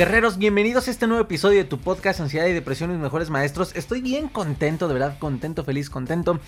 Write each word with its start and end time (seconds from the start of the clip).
Guerreros, 0.00 0.38
bienvenidos 0.38 0.88
a 0.88 0.92
este 0.92 1.06
nuevo 1.06 1.22
episodio 1.22 1.58
de 1.58 1.64
tu 1.64 1.76
podcast 1.76 2.20
Ansiedad 2.20 2.46
y 2.46 2.54
Depresión, 2.54 2.90
mis 2.90 2.98
mejores 2.98 3.28
maestros. 3.28 3.76
Estoy 3.76 4.00
bien 4.00 4.28
contento, 4.28 4.88
de 4.88 4.94
verdad, 4.94 5.18
contento, 5.18 5.62
feliz, 5.62 5.90
contento. 5.90 6.40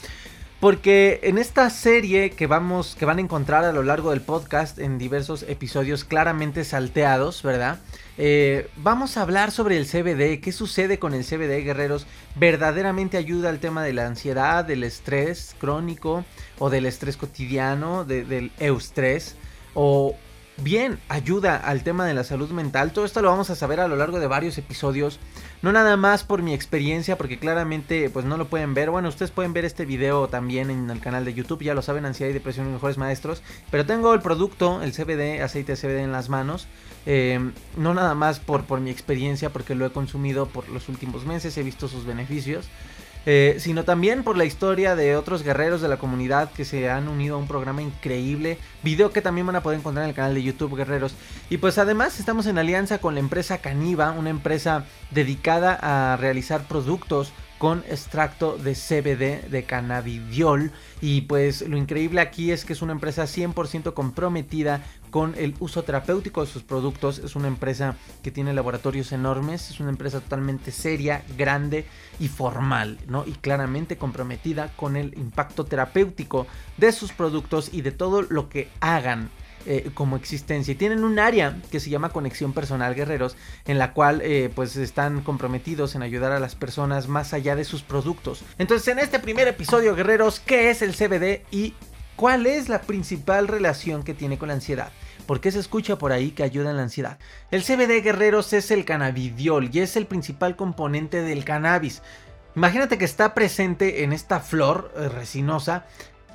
Porque 0.58 1.20
en 1.24 1.36
esta 1.36 1.68
serie 1.68 2.30
que 2.30 2.46
vamos, 2.46 2.96
que 2.98 3.04
van 3.04 3.18
a 3.18 3.20
encontrar 3.20 3.66
a 3.66 3.72
lo 3.74 3.82
largo 3.82 4.08
del 4.08 4.22
podcast 4.22 4.78
en 4.78 4.96
diversos 4.96 5.42
episodios 5.42 6.04
claramente 6.04 6.64
salteados, 6.64 7.42
¿verdad? 7.42 7.80
Eh, 8.16 8.70
vamos 8.78 9.18
a 9.18 9.20
hablar 9.20 9.50
sobre 9.50 9.76
el 9.76 9.84
CBD, 9.84 10.40
qué 10.40 10.50
sucede 10.50 10.98
con 10.98 11.12
el 11.12 11.22
CBD, 11.22 11.62
guerreros. 11.62 12.06
¿Verdaderamente 12.36 13.18
ayuda 13.18 13.50
al 13.50 13.58
tema 13.58 13.84
de 13.84 13.92
la 13.92 14.06
ansiedad, 14.06 14.64
del 14.64 14.82
estrés 14.82 15.54
crónico 15.60 16.24
o 16.58 16.70
del 16.70 16.86
estrés 16.86 17.18
cotidiano, 17.18 18.06
del 18.06 18.50
eustrés? 18.58 19.36
¿O 19.74 20.16
bien 20.58 20.98
ayuda 21.08 21.56
al 21.56 21.82
tema 21.82 22.06
de 22.06 22.14
la 22.14 22.24
salud 22.24 22.50
mental. 22.50 22.92
Todo 22.92 23.04
esto 23.04 23.22
lo 23.22 23.30
vamos 23.30 23.50
a 23.50 23.56
saber 23.56 23.80
a 23.80 23.88
lo 23.88 23.96
largo 23.96 24.20
de 24.20 24.26
varios 24.26 24.58
episodios. 24.58 25.18
No 25.62 25.72
nada 25.72 25.96
más 25.96 26.24
por 26.24 26.42
mi 26.42 26.54
experiencia, 26.54 27.16
porque 27.16 27.38
claramente 27.38 28.10
pues 28.10 28.24
no 28.24 28.36
lo 28.36 28.48
pueden 28.48 28.74
ver. 28.74 28.90
Bueno, 28.90 29.08
ustedes 29.08 29.30
pueden 29.30 29.52
ver 29.52 29.64
este 29.64 29.84
video 29.84 30.28
también 30.28 30.70
en 30.70 30.90
el 30.90 31.00
canal 31.00 31.24
de 31.24 31.34
YouTube, 31.34 31.62
ya 31.62 31.74
lo 31.74 31.82
saben, 31.82 32.04
ansiedad 32.04 32.30
y 32.30 32.34
depresión 32.34 32.72
mejores 32.72 32.98
maestros. 32.98 33.42
Pero 33.70 33.86
tengo 33.86 34.14
el 34.14 34.20
producto, 34.20 34.82
el 34.82 34.92
CBD, 34.92 35.42
aceite 35.42 35.76
CBD 35.76 35.98
en 36.00 36.12
las 36.12 36.28
manos. 36.28 36.66
Eh, 37.06 37.40
no 37.76 37.94
nada 37.94 38.14
más 38.14 38.38
por, 38.38 38.64
por 38.64 38.80
mi 38.80 38.90
experiencia, 38.90 39.50
porque 39.50 39.74
lo 39.74 39.86
he 39.86 39.90
consumido 39.90 40.46
por 40.46 40.68
los 40.68 40.88
últimos 40.88 41.24
meses, 41.26 41.56
he 41.56 41.62
visto 41.62 41.88
sus 41.88 42.04
beneficios. 42.04 42.68
Eh, 43.24 43.56
sino 43.58 43.84
también 43.84 44.24
por 44.24 44.36
la 44.36 44.44
historia 44.44 44.96
de 44.96 45.16
otros 45.16 45.44
guerreros 45.44 45.80
de 45.80 45.88
la 45.88 45.96
comunidad 45.96 46.50
que 46.50 46.64
se 46.64 46.90
han 46.90 47.06
unido 47.06 47.36
a 47.36 47.38
un 47.38 47.46
programa 47.46 47.80
increíble, 47.80 48.58
video 48.82 49.12
que 49.12 49.22
también 49.22 49.46
van 49.46 49.56
a 49.56 49.62
poder 49.62 49.78
encontrar 49.78 50.04
en 50.04 50.10
el 50.10 50.16
canal 50.16 50.34
de 50.34 50.42
YouTube 50.42 50.76
Guerreros. 50.76 51.14
Y 51.48 51.58
pues 51.58 51.78
además 51.78 52.18
estamos 52.18 52.46
en 52.46 52.58
alianza 52.58 52.98
con 52.98 53.14
la 53.14 53.20
empresa 53.20 53.58
Caniva, 53.58 54.10
una 54.10 54.30
empresa 54.30 54.86
dedicada 55.10 55.78
a 55.80 56.16
realizar 56.16 56.66
productos 56.66 57.32
con 57.62 57.84
extracto 57.88 58.58
de 58.58 58.74
CBD 58.74 59.48
de 59.48 59.62
cannabidiol. 59.62 60.72
Y 61.00 61.20
pues 61.20 61.62
lo 61.62 61.76
increíble 61.76 62.20
aquí 62.20 62.50
es 62.50 62.64
que 62.64 62.72
es 62.72 62.82
una 62.82 62.90
empresa 62.90 63.22
100% 63.22 63.94
comprometida 63.94 64.84
con 65.12 65.36
el 65.36 65.54
uso 65.60 65.84
terapéutico 65.84 66.40
de 66.40 66.50
sus 66.50 66.64
productos. 66.64 67.20
Es 67.20 67.36
una 67.36 67.46
empresa 67.46 67.94
que 68.24 68.32
tiene 68.32 68.52
laboratorios 68.52 69.12
enormes, 69.12 69.70
es 69.70 69.78
una 69.78 69.90
empresa 69.90 70.18
totalmente 70.18 70.72
seria, 70.72 71.22
grande 71.38 71.86
y 72.18 72.26
formal, 72.26 72.98
¿no? 73.06 73.24
Y 73.28 73.30
claramente 73.30 73.96
comprometida 73.96 74.72
con 74.74 74.96
el 74.96 75.16
impacto 75.16 75.64
terapéutico 75.64 76.48
de 76.78 76.90
sus 76.90 77.12
productos 77.12 77.72
y 77.72 77.82
de 77.82 77.92
todo 77.92 78.22
lo 78.22 78.48
que 78.48 78.70
hagan 78.80 79.30
eh, 79.66 79.90
como 79.94 80.16
existencia. 80.16 80.72
Y 80.72 80.76
tienen 80.76 81.04
un 81.04 81.18
área 81.18 81.60
que 81.70 81.80
se 81.80 81.90
llama 81.90 82.10
Conexión 82.10 82.52
Personal 82.52 82.94
Guerreros, 82.94 83.36
en 83.66 83.78
la 83.78 83.92
cual 83.92 84.20
eh, 84.22 84.50
pues 84.54 84.76
están 84.76 85.22
comprometidos 85.22 85.94
en 85.94 86.02
ayudar 86.02 86.32
a 86.32 86.40
las 86.40 86.54
personas 86.54 87.08
más 87.08 87.32
allá 87.32 87.56
de 87.56 87.64
sus 87.64 87.82
productos. 87.82 88.44
Entonces 88.58 88.88
en 88.88 88.98
este 88.98 89.18
primer 89.18 89.48
episodio, 89.48 89.94
Guerreros, 89.94 90.40
¿qué 90.40 90.70
es 90.70 90.82
el 90.82 90.94
CBD 90.94 91.42
y 91.50 91.74
cuál 92.16 92.46
es 92.46 92.68
la 92.68 92.82
principal 92.82 93.48
relación 93.48 94.02
que 94.02 94.14
tiene 94.14 94.38
con 94.38 94.48
la 94.48 94.54
ansiedad? 94.54 94.90
¿Por 95.26 95.40
qué 95.40 95.52
se 95.52 95.60
escucha 95.60 95.96
por 95.96 96.12
ahí 96.12 96.32
que 96.32 96.42
ayuda 96.42 96.70
en 96.70 96.76
la 96.76 96.82
ansiedad? 96.82 97.18
El 97.50 97.62
CBD 97.62 98.02
guerreros 98.02 98.52
es 98.52 98.70
el 98.70 98.84
cannabidiol 98.84 99.70
y 99.72 99.80
es 99.80 99.96
el 99.96 100.06
principal 100.06 100.56
componente 100.56 101.22
del 101.22 101.44
cannabis. 101.44 102.02
Imagínate 102.54 102.98
que 102.98 103.04
está 103.04 103.32
presente 103.32 104.04
en 104.04 104.12
esta 104.12 104.40
flor 104.40 104.92
eh, 104.96 105.08
resinosa 105.08 105.86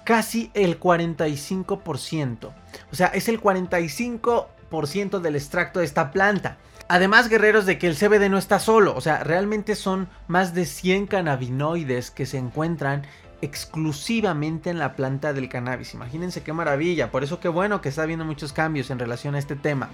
casi 0.08 0.50
el 0.54 0.80
45%. 0.80 2.54
O 2.94 2.96
sea, 2.96 3.08
es 3.08 3.28
el 3.28 3.42
45% 3.42 5.20
del 5.20 5.36
extracto 5.36 5.80
de 5.80 5.86
esta 5.86 6.12
planta. 6.12 6.56
Además, 6.88 7.28
guerreros, 7.28 7.66
de 7.66 7.78
que 7.78 7.88
el 7.88 7.98
CBD 7.98 8.30
no 8.30 8.38
está 8.38 8.60
solo, 8.60 8.96
o 8.96 9.02
sea, 9.02 9.26
realmente 9.26 9.76
son 9.76 10.08
más 10.30 10.54
de 10.54 10.66
100 10.66 11.08
cannabinoides 11.08 12.10
que 12.10 12.26
se 12.26 12.38
encuentran 12.38 13.06
exclusivamente 13.42 14.70
en 14.70 14.80
la 14.80 14.96
planta 14.96 15.34
del 15.34 15.50
cannabis. 15.50 15.94
Imagínense 15.94 16.42
qué 16.42 16.54
maravilla, 16.54 17.12
por 17.12 17.26
eso 17.26 17.42
qué 17.42 17.50
bueno 17.50 17.82
que 17.82 17.90
está 17.90 18.04
habiendo 18.04 18.24
muchos 18.24 18.54
cambios 18.54 18.90
en 18.90 19.00
relación 19.00 19.36
a 19.36 19.40
este 19.40 19.58
tema. 19.58 19.90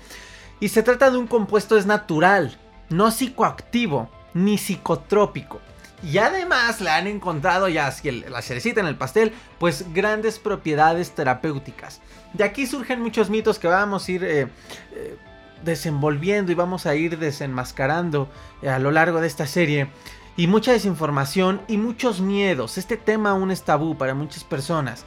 Y 0.60 0.70
se 0.70 0.84
trata 0.84 1.10
de 1.10 1.18
un 1.18 1.26
compuesto 1.26 1.76
es 1.76 1.88
natural, 1.88 2.56
no 2.90 3.10
psicoactivo 3.10 4.12
ni 4.36 4.60
psicotrópico. 4.60 5.60
Y 6.04 6.18
además 6.18 6.82
le 6.82 6.90
han 6.90 7.08
encontrado 7.08 7.70
ya 7.70 7.94
la 8.28 8.42
cerecita 8.42 8.82
en 8.82 8.88
el 8.88 8.98
pastel, 8.98 9.32
pues 9.58 9.94
grandes 9.94 10.38
propiedades 10.38 11.12
terapéuticas. 11.12 12.02
De 12.34 12.44
aquí 12.44 12.68
surgen 12.68 13.02
muchos 13.02 13.30
mitos 13.30 13.58
que 13.58 13.68
vamos 13.68 14.08
a 14.08 14.12
ir 14.12 14.24
eh, 14.26 14.48
eh, 14.92 15.18
desenvolviendo 15.64 16.52
y 16.52 16.56
vamos 16.56 16.86
a 16.86 16.96
ir 16.96 17.18
desenmascarando 17.18 18.28
eh, 18.62 18.70
a 18.70 18.80
lo 18.80 18.92
largo 18.92 19.22
de 19.22 19.28
esta 19.28 19.48
serie. 19.48 19.88
Y 20.36 20.48
mucha 20.48 20.74
desinformación 20.74 21.62
y 21.68 21.78
muchos 21.78 22.20
miedos. 22.20 22.78
Este 22.78 22.98
tema 22.98 23.30
aún 23.30 23.52
es 23.52 23.62
tabú 23.62 23.96
para 23.96 24.16
muchas 24.16 24.44
personas. 24.44 25.06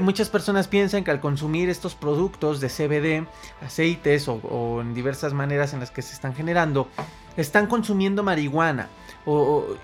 muchas 0.00 0.30
personas 0.30 0.66
piensan 0.66 1.04
que 1.04 1.10
al 1.10 1.20
consumir 1.20 1.68
estos 1.68 1.94
productos 1.94 2.60
de 2.60 2.68
CBD, 2.68 3.28
aceites 3.62 4.28
o 4.28 4.80
en 4.80 4.94
diversas 4.94 5.34
maneras 5.34 5.74
en 5.74 5.80
las 5.80 5.90
que 5.90 6.00
se 6.00 6.14
están 6.14 6.34
generando, 6.34 6.88
están 7.36 7.66
consumiendo 7.66 8.22
marihuana 8.22 8.88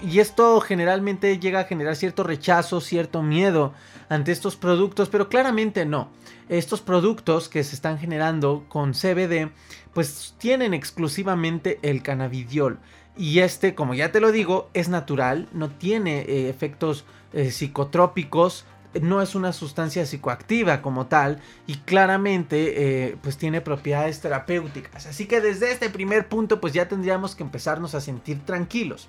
y 0.03 0.19
esto 0.19 0.61
generalmente 0.61 1.39
llega 1.39 1.61
a 1.61 1.65
generar 1.65 1.95
cierto 1.95 2.25
rechazo, 2.25 2.81
cierto 2.81 3.23
miedo 3.23 3.73
ante 4.09 4.33
estos 4.33 4.57
productos, 4.57 5.09
pero 5.09 5.29
claramente 5.29 5.85
no. 5.85 6.09
Estos 6.49 6.81
productos 6.81 7.49
que 7.49 7.63
se 7.63 7.75
están 7.75 7.99
generando 7.99 8.65
con 8.69 8.93
CBD, 8.95 9.51
pues 9.93 10.35
tienen 10.39 10.75
exclusivamente 10.75 11.79
el 11.83 12.03
cannabidiol. 12.03 12.79
Y 13.17 13.41
este, 13.41 13.75
como 13.75 13.95
ya 13.95 14.13
te 14.13 14.21
lo 14.21 14.33
digo, 14.33 14.71
es 14.75 14.89
natural, 14.89 15.49
no 15.53 15.71
tiene 15.71 16.21
eh, 16.21 16.49
efectos 16.49 17.05
eh, 17.33 17.51
psicotrópicos, 17.51 18.65
no 19.01 19.23
es 19.23 19.35
una 19.35 19.53
sustancia 19.53 20.07
psicoactiva 20.07 20.83
como 20.83 21.07
tal 21.07 21.41
y 21.67 21.77
claramente 21.77 23.09
eh, 23.09 23.17
pues 23.23 23.37
tiene 23.37 23.61
propiedades 23.61 24.21
terapéuticas. 24.21 25.07
Así 25.07 25.27
que 25.27 25.41
desde 25.41 25.71
este 25.71 25.91
primer 25.91 26.29
punto 26.29 26.61
pues 26.61 26.73
ya 26.73 26.89
tendríamos 26.89 27.35
que 27.35 27.43
empezarnos 27.43 27.95
a 27.95 28.01
sentir 28.01 28.45
tranquilos. 28.45 29.09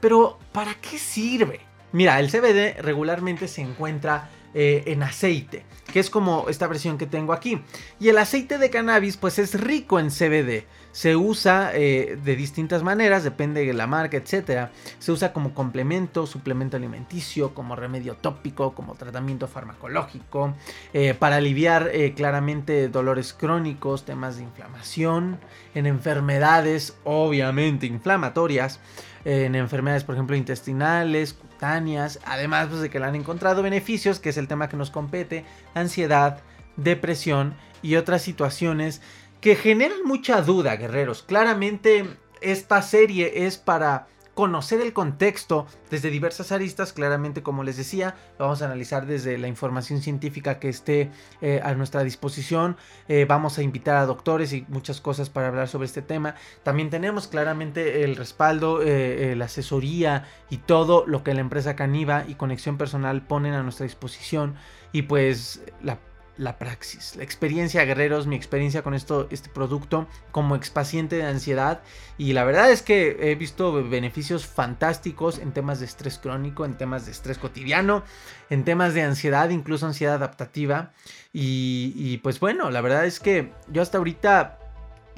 Pero 0.00 0.38
¿para 0.52 0.74
qué 0.74 0.98
sirve? 0.98 1.60
Mira, 1.92 2.20
el 2.20 2.30
CBD 2.30 2.80
regularmente 2.82 3.48
se 3.48 3.62
encuentra 3.62 4.30
eh, 4.54 4.84
en 4.86 5.02
aceite, 5.02 5.64
que 5.92 6.00
es 6.00 6.10
como 6.10 6.46
esta 6.48 6.66
versión 6.66 6.98
que 6.98 7.06
tengo 7.06 7.32
aquí. 7.32 7.62
Y 8.00 8.08
el 8.08 8.18
aceite 8.18 8.58
de 8.58 8.70
cannabis 8.70 9.16
pues 9.16 9.38
es 9.38 9.58
rico 9.60 9.98
en 9.98 10.10
CBD 10.10 10.64
se 10.98 11.14
usa 11.14 11.70
eh, 11.74 12.18
de 12.24 12.34
distintas 12.34 12.82
maneras, 12.82 13.22
depende 13.22 13.64
de 13.64 13.72
la 13.72 13.86
marca, 13.86 14.16
etc. 14.16 14.70
Se 14.98 15.12
usa 15.12 15.32
como 15.32 15.54
complemento, 15.54 16.26
suplemento 16.26 16.76
alimenticio, 16.76 17.54
como 17.54 17.76
remedio 17.76 18.16
tópico, 18.16 18.74
como 18.74 18.96
tratamiento 18.96 19.46
farmacológico, 19.46 20.54
eh, 20.92 21.14
para 21.14 21.36
aliviar 21.36 21.88
eh, 21.92 22.14
claramente 22.14 22.88
dolores 22.88 23.32
crónicos, 23.32 24.06
temas 24.06 24.38
de 24.38 24.42
inflamación, 24.42 25.38
en 25.76 25.86
enfermedades 25.86 26.96
obviamente 27.04 27.86
inflamatorias, 27.86 28.80
en 29.24 29.54
enfermedades 29.54 30.02
por 30.02 30.16
ejemplo 30.16 30.34
intestinales, 30.34 31.32
cutáneas, 31.32 32.18
además 32.24 32.66
pues, 32.70 32.80
de 32.80 32.90
que 32.90 32.98
le 32.98 33.06
han 33.06 33.14
encontrado 33.14 33.62
beneficios, 33.62 34.18
que 34.18 34.30
es 34.30 34.36
el 34.36 34.48
tema 34.48 34.68
que 34.68 34.76
nos 34.76 34.90
compete, 34.90 35.44
ansiedad, 35.74 36.40
depresión 36.76 37.54
y 37.82 37.94
otras 37.94 38.22
situaciones 38.22 39.00
que 39.40 39.56
generan 39.56 40.04
mucha 40.04 40.42
duda, 40.42 40.76
guerreros. 40.76 41.22
Claramente 41.22 42.04
esta 42.40 42.82
serie 42.82 43.46
es 43.46 43.58
para 43.58 44.08
conocer 44.38 44.80
el 44.80 44.92
contexto 44.92 45.66
desde 45.90 46.10
diversas 46.10 46.52
aristas, 46.52 46.92
claramente 46.92 47.42
como 47.42 47.64
les 47.64 47.76
decía, 47.76 48.14
lo 48.38 48.44
vamos 48.44 48.62
a 48.62 48.66
analizar 48.66 49.04
desde 49.04 49.36
la 49.36 49.48
información 49.48 50.00
científica 50.00 50.60
que 50.60 50.68
esté 50.68 51.10
eh, 51.40 51.60
a 51.64 51.74
nuestra 51.74 52.04
disposición, 52.04 52.76
eh, 53.08 53.24
vamos 53.28 53.58
a 53.58 53.64
invitar 53.64 53.96
a 53.96 54.06
doctores 54.06 54.52
y 54.52 54.64
muchas 54.68 55.00
cosas 55.00 55.28
para 55.28 55.48
hablar 55.48 55.66
sobre 55.66 55.86
este 55.86 56.02
tema, 56.02 56.36
también 56.62 56.88
tenemos 56.88 57.26
claramente 57.26 58.04
el 58.04 58.14
respaldo, 58.14 58.80
eh, 58.80 59.34
la 59.36 59.46
asesoría 59.46 60.28
y 60.50 60.58
todo 60.58 61.04
lo 61.04 61.24
que 61.24 61.34
la 61.34 61.40
empresa 61.40 61.74
Caniva 61.74 62.24
y 62.28 62.36
Conexión 62.36 62.78
Personal 62.78 63.26
ponen 63.26 63.54
a 63.54 63.64
nuestra 63.64 63.86
disposición. 63.86 64.54
Y 64.90 65.02
pues 65.02 65.62
la 65.82 65.98
la 66.38 66.56
praxis, 66.56 67.16
la 67.16 67.24
experiencia 67.24 67.84
guerreros, 67.84 68.26
mi 68.26 68.36
experiencia 68.36 68.82
con 68.82 68.94
esto, 68.94 69.26
este 69.30 69.50
producto 69.50 70.06
como 70.30 70.56
expaciente 70.56 71.16
de 71.16 71.24
ansiedad. 71.24 71.82
Y 72.16 72.32
la 72.32 72.44
verdad 72.44 72.70
es 72.70 72.82
que 72.82 73.16
he 73.20 73.34
visto 73.34 73.72
beneficios 73.88 74.46
fantásticos 74.46 75.38
en 75.38 75.52
temas 75.52 75.80
de 75.80 75.86
estrés 75.86 76.18
crónico, 76.18 76.64
en 76.64 76.76
temas 76.76 77.04
de 77.06 77.12
estrés 77.12 77.38
cotidiano, 77.38 78.04
en 78.50 78.64
temas 78.64 78.94
de 78.94 79.02
ansiedad, 79.02 79.50
incluso 79.50 79.86
ansiedad 79.86 80.14
adaptativa. 80.14 80.92
Y, 81.32 81.92
y 81.96 82.18
pues 82.18 82.40
bueno, 82.40 82.70
la 82.70 82.80
verdad 82.80 83.04
es 83.04 83.20
que 83.20 83.52
yo 83.70 83.82
hasta 83.82 83.98
ahorita 83.98 84.58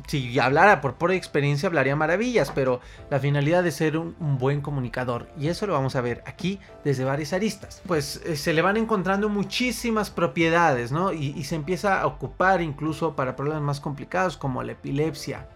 si 0.06 0.38
hablara 0.38 0.80
por 0.80 0.94
pura 0.94 1.14
experiencia 1.14 1.66
hablaría 1.66 1.96
maravillas, 1.96 2.50
pero 2.54 2.80
la 3.10 3.18
finalidad 3.18 3.62
de 3.62 3.70
ser 3.70 3.96
un, 3.96 4.14
buen 4.38 4.60
comunicador 4.60 5.28
y 5.38 5.48
eso 5.48 5.66
lo 5.66 5.72
vamos 5.72 5.96
a 5.96 6.00
ver 6.00 6.22
aquí 6.26 6.58
desde 6.84 7.04
varias 7.04 7.32
aristas. 7.32 7.82
Pues 7.86 8.20
eh, 8.24 8.36
se 8.36 8.52
le 8.52 8.62
van 8.62 8.76
encontrando 8.76 9.28
muchísimas 9.28 10.10
propiedades, 10.10 10.92
¿no? 10.92 11.12
Y, 11.12 11.44
se 11.44 11.56
empieza 11.56 12.00
a 12.00 12.06
ocupar 12.06 12.62
incluso 12.62 13.16
para 13.16 13.34
problemas 13.34 13.62
más 13.62 13.80
complicados 13.80 14.36
como 14.36 14.62
la 14.62 14.72
epilepsia, 14.72 15.48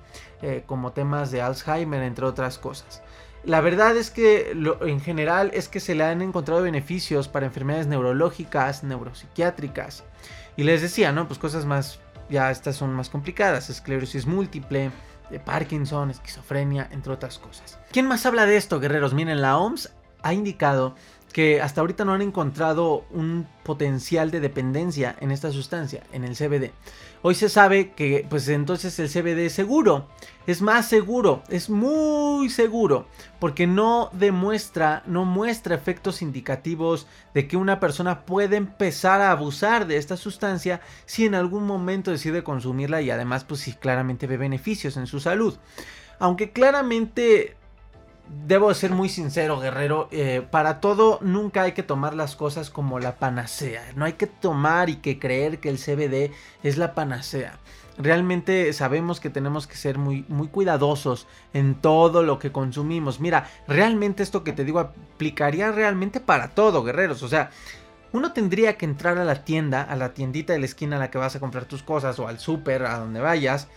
eh, 0.42 0.64
como 0.66 0.92
temas 0.92 1.30
de 1.30 1.40
Alzheimer, 1.40 2.02
entre 2.02 2.24
otras 2.24 2.58
cosas. 2.58 3.02
La 3.44 3.60
verdad 3.60 3.96
es 3.96 4.10
que 4.10 4.52
en 4.80 5.00
general 5.00 5.50
es 5.52 5.68
que 5.68 5.78
se 5.78 5.94
le 5.94 6.04
han 6.04 6.22
encontrado 6.22 6.62
beneficios 6.62 7.28
para 7.28 7.46
enfermedades 7.46 7.86
neurológicas, 7.86 8.82
neuropsiquiátricas. 8.82 10.04
Y 10.56 10.62
les 10.62 10.80
decía, 10.80 11.12
¿no? 11.12 11.26
Pues 11.26 11.38
cosas 11.38 11.66
más 11.66 12.00
ya 12.28 12.50
estas 12.50 12.76
son 12.76 12.92
más 12.92 13.10
complicadas, 13.10 13.70
esclerosis 13.70 14.26
múltiple, 14.26 14.90
de 15.30 15.40
Parkinson, 15.40 16.10
esquizofrenia, 16.10 16.88
entre 16.90 17.12
otras 17.12 17.38
cosas. 17.38 17.78
¿Quién 17.92 18.06
más 18.06 18.26
habla 18.26 18.46
de 18.46 18.56
esto, 18.56 18.80
guerreros? 18.80 19.14
Miren, 19.14 19.40
la 19.40 19.58
OMS 19.58 19.92
ha 20.22 20.34
indicado 20.34 20.94
que 21.32 21.60
hasta 21.60 21.80
ahorita 21.80 22.04
no 22.04 22.12
han 22.14 22.22
encontrado 22.22 23.04
un 23.10 23.48
potencial 23.64 24.30
de 24.30 24.40
dependencia 24.40 25.16
en 25.20 25.32
esta 25.32 25.50
sustancia, 25.50 26.04
en 26.12 26.24
el 26.24 26.36
CBD. 26.36 26.70
Hoy 27.26 27.34
se 27.34 27.48
sabe 27.48 27.92
que 27.92 28.26
pues 28.28 28.46
entonces 28.48 28.98
el 28.98 29.08
CBD 29.08 29.46
es 29.46 29.54
seguro, 29.54 30.08
es 30.46 30.60
más 30.60 30.86
seguro, 30.86 31.42
es 31.48 31.70
muy 31.70 32.50
seguro, 32.50 33.06
porque 33.38 33.66
no 33.66 34.10
demuestra, 34.12 35.02
no 35.06 35.24
muestra 35.24 35.74
efectos 35.74 36.20
indicativos 36.20 37.06
de 37.32 37.48
que 37.48 37.56
una 37.56 37.80
persona 37.80 38.26
puede 38.26 38.56
empezar 38.56 39.22
a 39.22 39.30
abusar 39.30 39.86
de 39.86 39.96
esta 39.96 40.18
sustancia 40.18 40.82
si 41.06 41.24
en 41.24 41.34
algún 41.34 41.64
momento 41.64 42.10
decide 42.10 42.44
consumirla 42.44 43.00
y 43.00 43.10
además 43.10 43.44
pues 43.44 43.62
si 43.62 43.72
claramente 43.72 44.26
ve 44.26 44.36
beneficios 44.36 44.98
en 44.98 45.06
su 45.06 45.18
salud. 45.18 45.56
Aunque 46.18 46.52
claramente 46.52 47.56
debo 48.28 48.72
ser 48.74 48.90
muy 48.90 49.08
sincero, 49.08 49.58
guerrero. 49.60 50.08
Eh, 50.10 50.46
para 50.50 50.80
todo 50.80 51.18
nunca 51.22 51.62
hay 51.62 51.72
que 51.72 51.82
tomar 51.82 52.14
las 52.14 52.36
cosas 52.36 52.70
como 52.70 52.98
la 52.98 53.16
panacea. 53.16 53.82
No 53.96 54.04
hay 54.04 54.14
que 54.14 54.26
tomar 54.26 54.90
y 54.90 54.96
que 54.96 55.18
creer 55.18 55.60
que 55.60 55.68
el 55.68 55.78
CBD 55.78 56.32
es 56.62 56.76
la 56.76 56.94
panacea. 56.94 57.58
Realmente 57.96 58.72
sabemos 58.72 59.20
que 59.20 59.30
tenemos 59.30 59.66
que 59.66 59.76
ser 59.76 59.98
muy, 59.98 60.24
muy 60.28 60.48
cuidadosos 60.48 61.28
en 61.52 61.76
todo 61.76 62.22
lo 62.22 62.38
que 62.38 62.50
consumimos. 62.50 63.20
Mira, 63.20 63.48
realmente 63.68 64.22
esto 64.22 64.42
que 64.42 64.52
te 64.52 64.64
digo 64.64 64.80
aplicaría 64.80 65.70
realmente 65.70 66.18
para 66.18 66.48
todo, 66.48 66.82
guerreros. 66.82 67.22
O 67.22 67.28
sea, 67.28 67.50
uno 68.12 68.32
tendría 68.32 68.76
que 68.76 68.84
entrar 68.84 69.18
a 69.18 69.24
la 69.24 69.44
tienda, 69.44 69.82
a 69.82 69.94
la 69.96 70.12
tiendita 70.12 70.52
de 70.52 70.58
la 70.58 70.66
esquina 70.66 70.96
a 70.96 71.00
la 71.00 71.10
que 71.10 71.18
vas 71.18 71.36
a 71.36 71.40
comprar 71.40 71.66
tus 71.66 71.82
cosas 71.84 72.18
o 72.18 72.26
al 72.26 72.40
súper, 72.40 72.84
a 72.84 72.98
donde 72.98 73.20
vayas, 73.20 73.68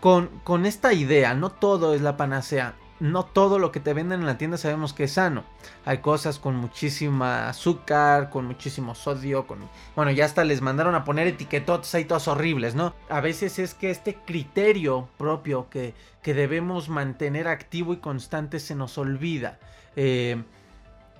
con, 0.00 0.28
con 0.44 0.66
esta 0.66 0.92
idea. 0.92 1.34
No 1.34 1.50
todo 1.50 1.94
es 1.94 2.00
la 2.00 2.16
panacea 2.16 2.76
no 3.00 3.24
todo 3.24 3.58
lo 3.58 3.72
que 3.72 3.80
te 3.80 3.92
venden 3.92 4.20
en 4.20 4.26
la 4.26 4.38
tienda 4.38 4.56
sabemos 4.56 4.92
que 4.92 5.04
es 5.04 5.12
sano. 5.12 5.44
Hay 5.84 5.98
cosas 5.98 6.38
con 6.38 6.56
muchísima 6.56 7.48
azúcar, 7.48 8.30
con 8.30 8.46
muchísimo 8.46 8.94
sodio, 8.94 9.46
con... 9.46 9.58
Bueno, 9.96 10.10
ya 10.10 10.24
hasta 10.24 10.44
les 10.44 10.60
mandaron 10.60 10.94
a 10.94 11.04
poner 11.04 11.26
etiquetotes 11.26 11.94
ahí 11.94 12.04
todos 12.04 12.28
horribles, 12.28 12.74
¿no? 12.74 12.94
A 13.08 13.20
veces 13.20 13.58
es 13.58 13.74
que 13.74 13.90
este 13.90 14.14
criterio 14.14 15.08
propio 15.18 15.68
que, 15.70 15.94
que 16.22 16.34
debemos 16.34 16.88
mantener 16.88 17.48
activo 17.48 17.92
y 17.92 17.96
constante 17.98 18.60
se 18.60 18.74
nos 18.74 18.96
olvida. 18.96 19.58
Eh, 19.96 20.42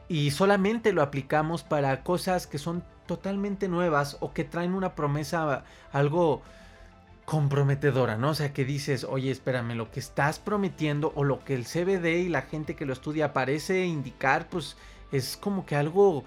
y 0.09 0.31
solamente 0.31 0.93
lo 0.93 1.03
aplicamos 1.03 1.63
para 1.63 2.03
cosas 2.03 2.47
que 2.47 2.59
son 2.59 2.85
totalmente 3.07 3.69
nuevas 3.69 4.17
o 4.21 4.33
que 4.33 4.45
traen 4.45 4.75
una 4.75 4.95
promesa, 4.95 5.65
algo 5.93 6.43
comprometedora, 7.25 8.17
¿no? 8.17 8.31
O 8.31 8.35
sea, 8.35 8.53
que 8.53 8.65
dices, 8.65 9.05
oye, 9.05 9.31
espérame, 9.31 9.75
lo 9.75 9.91
que 9.91 10.01
estás 10.01 10.39
prometiendo 10.39 11.13
o 11.15 11.25
lo 11.25 11.45
que 11.45 11.55
el 11.55 11.65
CBD 11.65 12.25
y 12.25 12.29
la 12.29 12.43
gente 12.43 12.77
que 12.77 12.85
lo 12.85 12.93
estudia 12.93 13.33
parece 13.33 13.87
indicar, 13.87 14.49
pues 14.49 14.77
es 15.11 15.37
como 15.37 15.65
que 15.65 15.77
algo 15.77 16.25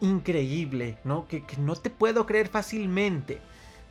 increíble, 0.00 0.98
¿no? 1.04 1.26
Que, 1.26 1.44
no 1.58 1.74
te 1.74 1.90
puedo 1.90 2.26
creer 2.26 2.48
fácilmente. 2.48 3.40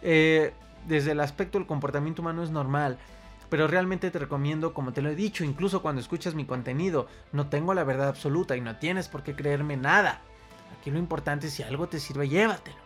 Eh, 0.02 0.54
desde 0.88 1.12
el 1.12 1.19
aspecto 1.19 1.57
del 1.57 1.68
comportamiento 1.68 2.22
humano 2.22 2.44
es 2.44 2.52
normal, 2.52 3.00
pero 3.50 3.68
realmente 3.68 4.12
te 4.12 4.19
recomiendo, 4.19 4.74
como 4.74 4.94
te 4.94 5.02
lo 5.02 5.10
he 5.10 5.16
dicho, 5.16 5.44
incluso 5.44 5.81
cuando 5.81 6.00
escuchas 6.00 6.36
mi 6.36 6.46
contenido, 6.46 7.07
no 7.31 7.48
tengo 7.48 7.74
la 7.74 7.84
verdad 7.84 8.07
absoluta 8.07 8.56
y 8.56 8.62
no 8.62 8.78
tienes 8.78 9.07
por 9.07 9.24
qué 9.24 9.36
creerme 9.36 9.78
nada. 9.78 10.22
Aquí 10.80 10.92
lo 10.92 11.00
importante 11.00 11.48
es 11.48 11.54
si 11.54 11.63
algo 11.63 11.88
te 11.88 12.00
sirve, 12.00 12.30
llévatelo. 12.30 12.85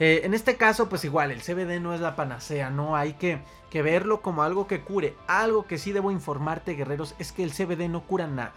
Eh, 0.00 0.20
en 0.24 0.34
este 0.34 0.56
caso, 0.56 0.88
pues 0.88 1.04
igual, 1.04 1.30
el 1.30 1.42
CBD 1.42 1.80
no 1.80 1.94
es 1.94 2.00
la 2.00 2.16
panacea, 2.16 2.70
no 2.70 2.96
hay 2.96 3.14
que, 3.14 3.40
que 3.70 3.82
verlo 3.82 4.20
como 4.22 4.42
algo 4.42 4.66
que 4.66 4.80
cure. 4.80 5.14
Algo 5.26 5.66
que 5.66 5.78
sí 5.78 5.92
debo 5.92 6.10
informarte, 6.10 6.74
guerreros, 6.74 7.14
es 7.18 7.32
que 7.32 7.42
el 7.42 7.52
CBD 7.52 7.88
no 7.88 8.04
cura 8.04 8.26
nada. 8.26 8.54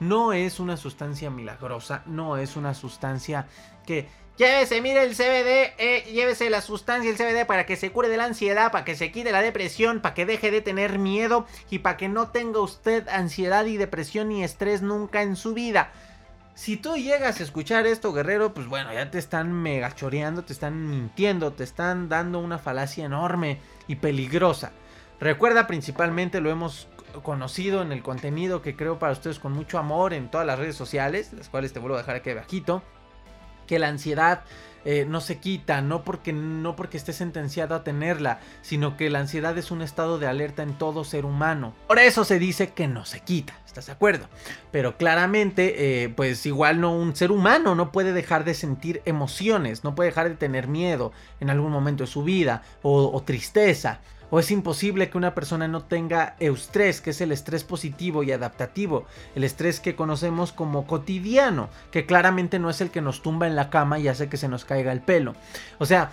No 0.00 0.32
es 0.32 0.60
una 0.60 0.76
sustancia 0.76 1.30
milagrosa, 1.30 2.02
no 2.06 2.36
es 2.36 2.56
una 2.56 2.74
sustancia 2.74 3.46
que 3.86 4.08
Llévese, 4.36 4.80
mire 4.80 5.04
el 5.04 5.14
CBD, 5.14 5.74
eh, 5.78 6.04
llévese 6.12 6.50
la 6.50 6.60
sustancia 6.60 7.08
el 7.08 7.16
CBD 7.16 7.46
para 7.46 7.66
que 7.66 7.76
se 7.76 7.92
cure 7.92 8.08
de 8.08 8.16
la 8.16 8.24
ansiedad, 8.24 8.72
para 8.72 8.84
que 8.84 8.96
se 8.96 9.12
quite 9.12 9.30
la 9.30 9.40
depresión, 9.40 10.00
para 10.00 10.14
que 10.14 10.26
deje 10.26 10.50
de 10.50 10.60
tener 10.60 10.98
miedo 10.98 11.46
y 11.70 11.78
para 11.78 11.96
que 11.96 12.08
no 12.08 12.30
tenga 12.30 12.58
usted 12.58 13.06
ansiedad 13.06 13.64
y 13.66 13.76
depresión 13.76 14.30
ni 14.30 14.42
estrés 14.42 14.82
nunca 14.82 15.22
en 15.22 15.36
su 15.36 15.54
vida. 15.54 15.92
Si 16.54 16.76
tú 16.76 16.96
llegas 16.96 17.40
a 17.40 17.42
escuchar 17.42 17.84
esto, 17.84 18.12
guerrero, 18.12 18.54
pues 18.54 18.68
bueno, 18.68 18.92
ya 18.92 19.10
te 19.10 19.18
están 19.18 19.52
megachoreando, 19.52 20.44
te 20.44 20.52
están 20.52 20.88
mintiendo, 20.88 21.52
te 21.52 21.64
están 21.64 22.08
dando 22.08 22.38
una 22.38 22.58
falacia 22.58 23.04
enorme 23.04 23.58
y 23.88 23.96
peligrosa. 23.96 24.70
Recuerda 25.18 25.66
principalmente, 25.66 26.40
lo 26.40 26.50
hemos 26.50 26.86
conocido 27.24 27.82
en 27.82 27.90
el 27.90 28.04
contenido 28.04 28.62
que 28.62 28.76
creo 28.76 29.00
para 29.00 29.12
ustedes 29.12 29.40
con 29.40 29.52
mucho 29.52 29.78
amor 29.78 30.14
en 30.14 30.30
todas 30.30 30.46
las 30.46 30.58
redes 30.58 30.76
sociales, 30.76 31.32
las 31.32 31.48
cuales 31.48 31.72
te 31.72 31.80
vuelvo 31.80 31.96
a 31.96 32.00
dejar 32.00 32.16
aquí 32.16 32.30
abajito, 32.30 32.84
que 33.66 33.80
la 33.80 33.88
ansiedad 33.88 34.42
eh, 34.84 35.06
no 35.08 35.20
se 35.20 35.38
quita, 35.38 35.80
no 35.80 36.04
porque, 36.04 36.32
no 36.32 36.76
porque 36.76 36.96
esté 36.96 37.12
sentenciado 37.12 37.74
a 37.74 37.84
tenerla, 37.84 38.40
sino 38.62 38.96
que 38.96 39.10
la 39.10 39.20
ansiedad 39.20 39.56
es 39.58 39.70
un 39.70 39.82
estado 39.82 40.18
de 40.18 40.26
alerta 40.26 40.62
en 40.62 40.74
todo 40.74 41.04
ser 41.04 41.24
humano. 41.24 41.74
Por 41.86 41.98
eso 41.98 42.24
se 42.24 42.38
dice 42.38 42.72
que 42.72 42.88
no 42.88 43.04
se 43.04 43.20
quita, 43.20 43.54
¿estás 43.66 43.86
de 43.86 43.92
acuerdo? 43.92 44.28
Pero 44.70 44.96
claramente, 44.96 46.04
eh, 46.04 46.08
pues 46.08 46.46
igual 46.46 46.80
no 46.80 46.94
un 46.96 47.16
ser 47.16 47.30
humano 47.30 47.74
no 47.74 47.92
puede 47.92 48.12
dejar 48.12 48.44
de 48.44 48.54
sentir 48.54 49.02
emociones, 49.04 49.84
no 49.84 49.94
puede 49.94 50.10
dejar 50.10 50.28
de 50.28 50.36
tener 50.36 50.68
miedo 50.68 51.12
en 51.40 51.50
algún 51.50 51.72
momento 51.72 52.04
de 52.04 52.08
su 52.08 52.22
vida 52.22 52.62
o 52.82 53.22
tristeza 53.24 54.00
o 54.30 54.38
es 54.38 54.50
imposible 54.50 55.10
que 55.10 55.18
una 55.18 55.34
persona 55.34 55.68
no 55.68 55.84
tenga 55.84 56.36
eustrés, 56.40 57.00
que 57.00 57.10
es 57.10 57.20
el 57.20 57.32
estrés 57.32 57.64
positivo 57.64 58.22
y 58.22 58.32
adaptativo, 58.32 59.06
el 59.34 59.44
estrés 59.44 59.80
que 59.80 59.94
conocemos 59.94 60.52
como 60.52 60.86
cotidiano, 60.86 61.68
que 61.90 62.06
claramente 62.06 62.58
no 62.58 62.70
es 62.70 62.80
el 62.80 62.90
que 62.90 63.00
nos 63.00 63.22
tumba 63.22 63.46
en 63.46 63.56
la 63.56 63.70
cama 63.70 63.98
y 63.98 64.08
hace 64.08 64.28
que 64.28 64.36
se 64.36 64.48
nos 64.48 64.64
caiga 64.64 64.92
el 64.92 65.00
pelo. 65.00 65.34
O 65.78 65.86
sea, 65.86 66.10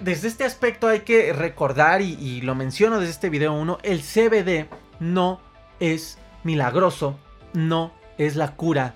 desde 0.00 0.28
este 0.28 0.44
aspecto 0.44 0.88
hay 0.88 1.00
que 1.00 1.32
recordar, 1.32 2.00
y, 2.00 2.40
lo 2.40 2.54
menciono 2.54 3.00
desde 3.00 3.12
este 3.12 3.30
video 3.30 3.52
1, 3.54 3.78
el 3.82 4.00
CBD 4.02 4.68
no 5.00 5.40
es 5.80 6.18
milagroso, 6.42 7.18
no 7.52 7.92
es 8.18 8.36
la 8.36 8.56
cura 8.56 8.94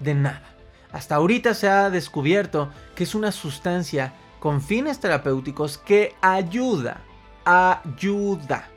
de 0.00 0.14
nada. 0.14 0.54
Hasta 0.92 1.16
ahorita 1.16 1.54
se 1.54 1.68
ha 1.68 1.90
descubierto 1.90 2.70
que 2.94 3.04
es 3.04 3.14
una 3.14 3.32
sustancia 3.32 4.14
con 4.38 4.60
fines 4.60 5.00
terapéuticos 5.00 5.78
que 5.78 6.14
ayuda 6.20 7.00
ayuda 7.44 8.68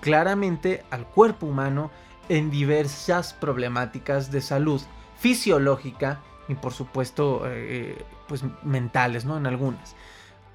claramente 0.00 0.84
al 0.90 1.06
cuerpo 1.06 1.46
humano 1.46 1.90
en 2.28 2.50
diversas 2.50 3.32
problemáticas 3.34 4.30
de 4.30 4.40
salud 4.40 4.80
fisiológica 5.16 6.20
y 6.48 6.54
por 6.54 6.72
supuesto 6.72 7.42
eh, 7.46 8.04
pues 8.28 8.42
mentales, 8.62 9.24
¿no? 9.24 9.36
En 9.36 9.46
algunas. 9.46 9.96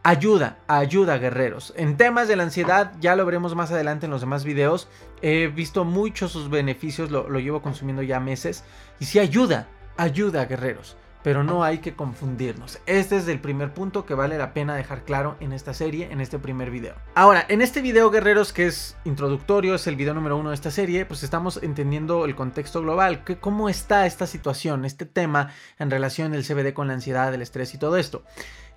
ayuda, 0.04 0.58
ayuda 0.68 1.18
guerreros. 1.18 1.74
En 1.76 1.98
temas 1.98 2.28
de 2.28 2.36
la 2.36 2.44
ansiedad, 2.44 2.94
ya 3.00 3.16
lo 3.16 3.26
veremos 3.26 3.56
más 3.56 3.72
adelante 3.72 4.06
en 4.06 4.12
los 4.12 4.22
demás 4.22 4.44
videos. 4.44 4.88
He 5.22 5.48
visto 5.48 5.84
muchos 5.86 6.32
sus 6.32 6.50
beneficios, 6.50 7.12
lo, 7.12 7.30
lo 7.30 7.40
llevo 7.40 7.62
consumiendo 7.62 8.02
ya 8.02 8.20
meses. 8.20 8.64
Y 9.00 9.06
sí 9.06 9.20
ayuda, 9.20 9.68
ayuda 9.98 10.46
guerreros 10.46 10.98
pero 11.24 11.44
no 11.44 11.64
hay 11.64 11.80
que 11.80 11.94
confundirnos. 11.96 12.80
Este 12.86 13.18
es 13.18 13.28
el 13.28 13.40
primer 13.40 13.74
punto 13.74 14.06
que 14.06 14.14
vale 14.14 14.38
la 14.38 14.54
pena 14.54 14.76
dejar 14.76 15.04
claro 15.04 15.36
en 15.40 15.54
esta 15.54 15.74
serie, 15.74 16.12
en 16.12 16.22
este 16.22 16.40
primer 16.40 16.72
video. 16.72 16.96
Ahora, 17.16 17.46
en 17.48 17.62
este 17.62 17.82
video, 17.82 18.10
guerreros, 18.10 18.54
que 18.54 18.68
es 18.68 18.98
introductorio, 19.06 19.76
es 19.76 19.88
el 19.88 19.96
video 19.96 20.14
número 20.14 20.38
uno 20.38 20.50
de 20.50 20.56
esta 20.56 20.72
serie, 20.72 21.06
pues 21.06 21.24
estamos 21.24 21.62
entendiendo 21.62 22.26
el 22.26 22.36
contexto 22.36 22.82
global, 22.82 23.24
que, 23.24 23.38
cómo 23.38 23.70
está 23.70 24.06
esta 24.06 24.28
situación, 24.28 24.86
este 24.86 25.06
tema 25.06 25.52
en 25.80 25.92
relación 25.92 26.32
del 26.32 26.46
CBD 26.46 26.74
con 26.74 26.88
la 26.88 26.94
ansiedad, 26.94 27.34
el 27.34 27.42
estrés 27.42 27.74
y 27.74 27.78
todo 27.78 27.98
esto. 27.98 28.24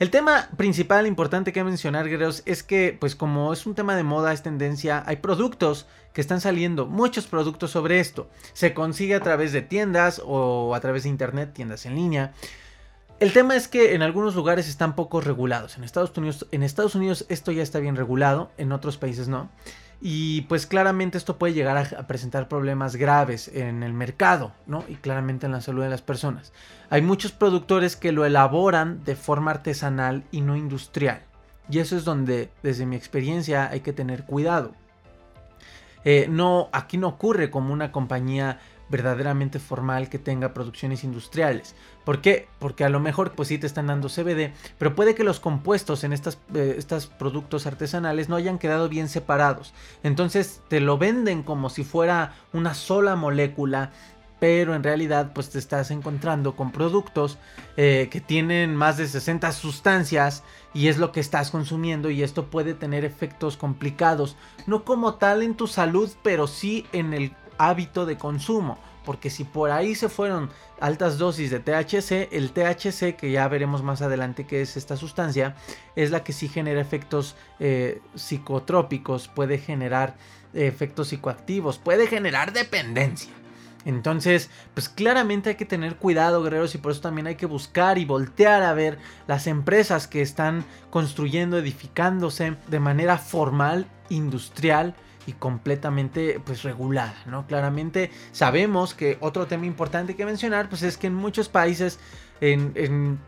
El 0.01 0.11
tema 0.11 0.49
principal 0.57 1.07
importante 1.07 1.53
que 1.53 1.63
mencionar, 1.63 2.09
guerreros, 2.09 2.43
es 2.47 2.65
que, 2.65 2.97
pues 2.99 3.15
como 3.15 3.53
es 3.53 3.65
un 3.65 3.77
tema 3.77 3.95
de 3.95 4.03
moda, 4.03 4.33
es 4.33 4.43
tendencia, 4.43 5.05
hay 5.07 5.17
productos 5.17 5.87
que 6.15 6.21
están 6.21 6.41
saliendo, 6.41 6.87
muchos 6.87 7.27
productos 7.27 7.73
sobre 7.73 8.01
esto. 8.01 8.31
Se 8.55 8.73
consigue 8.73 9.17
a 9.17 9.21
través 9.21 9.53
de 9.53 9.63
tiendas 9.63 10.23
o 10.25 10.75
a 10.75 10.81
través 10.81 11.03
de 11.03 11.11
internet, 11.11 11.53
tiendas 11.53 11.85
en 11.85 11.97
línea. 11.97 12.33
El 13.19 13.33
tema 13.33 13.57
es 13.57 13.67
que 13.67 13.95
en 13.95 14.03
algunos 14.03 14.37
lugares 14.37 14.69
están 14.69 14.95
poco 14.95 15.21
regulados. 15.21 15.77
En 15.77 15.83
Estados 15.83 16.17
Unidos, 16.17 16.47
en 16.53 16.63
Estados 16.63 16.95
Unidos 16.95 17.27
esto 17.29 17.51
ya 17.51 17.63
está 17.63 17.81
bien 17.81 17.97
regulado, 17.97 18.53
en 18.59 18.71
otros 18.71 18.97
países 18.97 19.27
no. 19.27 19.51
Y 20.01 20.43
pues 20.43 20.67
claramente 20.67 21.19
esto 21.19 21.37
puede 21.37 21.53
llegar 21.53 21.77
a, 21.77 22.07
presentar 22.07 22.49
problemas 22.49 22.95
graves 22.95 23.49
en 23.49 23.83
el 23.83 23.93
mercado, 23.93 24.53
¿no? 24.67 24.85
Y 24.89 24.95
claramente 24.95 25.47
en 25.47 25.53
la 25.53 25.63
salud 25.63 25.83
de 25.83 25.91
las 25.91 26.03
personas. 26.03 26.53
Hay 26.91 27.03
muchos 27.03 27.33
productores 27.33 27.97
que 27.97 28.13
lo 28.13 28.25
elaboran 28.25 29.03
de 29.05 29.17
forma 29.17 29.51
artesanal 29.51 30.23
y 30.31 30.43
no 30.43 30.57
industrial. 30.57 31.23
Y 31.69 31.81
eso 31.81 31.97
es 31.97 32.05
donde, 32.05 32.51
desde 32.63 32.87
mi 32.87 32.95
experiencia, 32.95 33.69
hay 33.69 33.81
que 33.81 33.93
tener 33.93 34.25
cuidado. 34.25 34.75
Eh, 36.05 36.27
no, 36.29 36.69
aquí 36.73 36.99
no 36.99 37.09
ocurre 37.09 37.51
como 37.51 37.73
una 37.73 37.93
compañía 37.93 38.59
verdaderamente 38.89 39.59
formal 39.59 40.09
que 40.09 40.19
tenga 40.19 40.53
producciones 40.55 41.05
industriales. 41.05 41.75
¿Por 42.05 42.21
qué? 42.21 42.49
Porque 42.59 42.85
a 42.85 42.89
lo 42.89 43.01
mejor 43.01 43.33
pues 43.33 43.49
sí 43.49 43.59
te 43.59 43.67
están 43.67 43.87
dando 43.87 44.09
CBD, 44.09 44.53
pero 44.79 44.95
puede 44.95 45.15
que 45.15 45.25
los 45.25 45.41
compuestos 45.41 46.05
en 46.05 46.13
estas, 46.13 46.39
eh, 46.55 46.75
estos 46.77 47.07
productos 47.07 47.67
artesanales 47.67 48.29
no 48.29 48.37
hayan 48.37 48.59
quedado 48.59 48.89
bien 48.89 49.09
separados. 49.09 49.73
Entonces 50.03 50.61
te 50.69 50.81
lo 50.81 50.99
venden 50.99 51.43
como 51.43 51.71
si 51.71 51.83
fuera 51.83 52.35
una 52.53 52.75
sola 52.75 53.17
molécula 53.17 53.91
pero 54.39 54.75
en 54.75 54.83
realidad 54.83 55.33
pues 55.35 55.51
te 55.51 55.59
estás 55.59 55.91
encontrando 55.91 56.57
con 56.57 56.73
productos 56.73 57.39
eh, 57.77 58.09
que 58.11 58.21
tienen 58.21 58.77
más 58.77 58.97
de 58.97 59.07
60 59.07 59.53
sustancias 59.53 60.43
y 60.73 60.89
es 60.89 60.99
lo 60.99 61.13
que 61.13 61.21
estás 61.21 61.51
consumiendo 61.51 62.11
y 62.11 62.23
esto 62.23 62.47
puede 62.47 62.75
tener 62.75 63.05
efectos 63.05 63.57
complicados, 63.57 64.37
no 64.67 64.85
como 64.85 65.15
tal 65.15 65.43
en 65.43 65.55
tu 65.55 65.67
salud, 65.67 66.11
pero 66.23 66.47
sí 66.47 66.87
en 66.93 67.15
el 67.15 67.35
hábito 67.59 68.07
de 68.07 68.19
consumo. 68.19 68.79
Porque 69.05 69.29
si 69.29 69.45
por 69.45 69.71
ahí 69.71 69.95
se 69.95 70.09
fueron 70.09 70.49
altas 70.81 71.19
dosis 71.19 71.51
de 71.51 71.61
THC, 71.61 72.33
el 72.33 72.53
THC, 72.53 73.17
que 73.17 73.31
ya 73.31 73.47
veremos 73.49 73.83
más 73.83 74.01
adelante 74.01 74.47
que 74.47 74.63
es 74.63 74.79
esta 74.79 74.97
sustancia, 74.97 75.57
es 75.95 76.11
la 76.11 76.25
que 76.25 76.33
sí 76.33 76.49
genera 76.49 76.81
efectos 76.81 77.37
eh, 77.61 78.01
psicotrópicos, 78.15 79.29
puede 79.29 79.59
generar 79.59 80.15
efectos 80.55 81.09
psicoactivos, 81.09 81.77
puede 81.77 82.07
generar 82.07 82.55
dependencia. 82.55 83.31
Entonces, 83.85 84.51
pues 84.73 84.89
claramente 84.89 85.51
hay 85.51 85.57
que 85.57 85.67
tener 85.67 85.97
cuidado, 85.97 86.43
guerreros, 86.43 86.75
y 86.75 86.79
por 86.79 86.93
eso 86.93 87.01
también 87.01 87.27
hay 87.27 87.35
que 87.37 87.47
buscar 87.47 87.99
y 87.99 88.05
voltear 88.05 88.63
a 88.63 88.73
ver 88.73 88.99
las 89.27 89.47
empresas 89.47 90.07
que 90.07 90.23
están 90.23 90.65
construyendo, 90.91 91.59
edificándose 91.59 92.57
de 92.69 92.81
manera 92.81 93.19
formal, 93.19 93.87
industrial 94.09 94.95
y 95.27 95.33
completamente 95.33 96.41
pues 96.45 96.63
regulada, 96.63 97.17
¿no? 97.27 97.47
Claramente 97.47 98.11
sabemos 98.33 98.95
que 98.95 99.17
otro 99.21 99.47
tema 99.47 99.67
importante 99.67 100.17
que 100.17 100.27
mencionar 100.27 100.69
pues 100.69 100.83
es 100.83 100.97
que 100.97 101.07
en 101.07 101.15
muchos 101.15 101.49
países 101.49 101.99
en, 102.41 103.19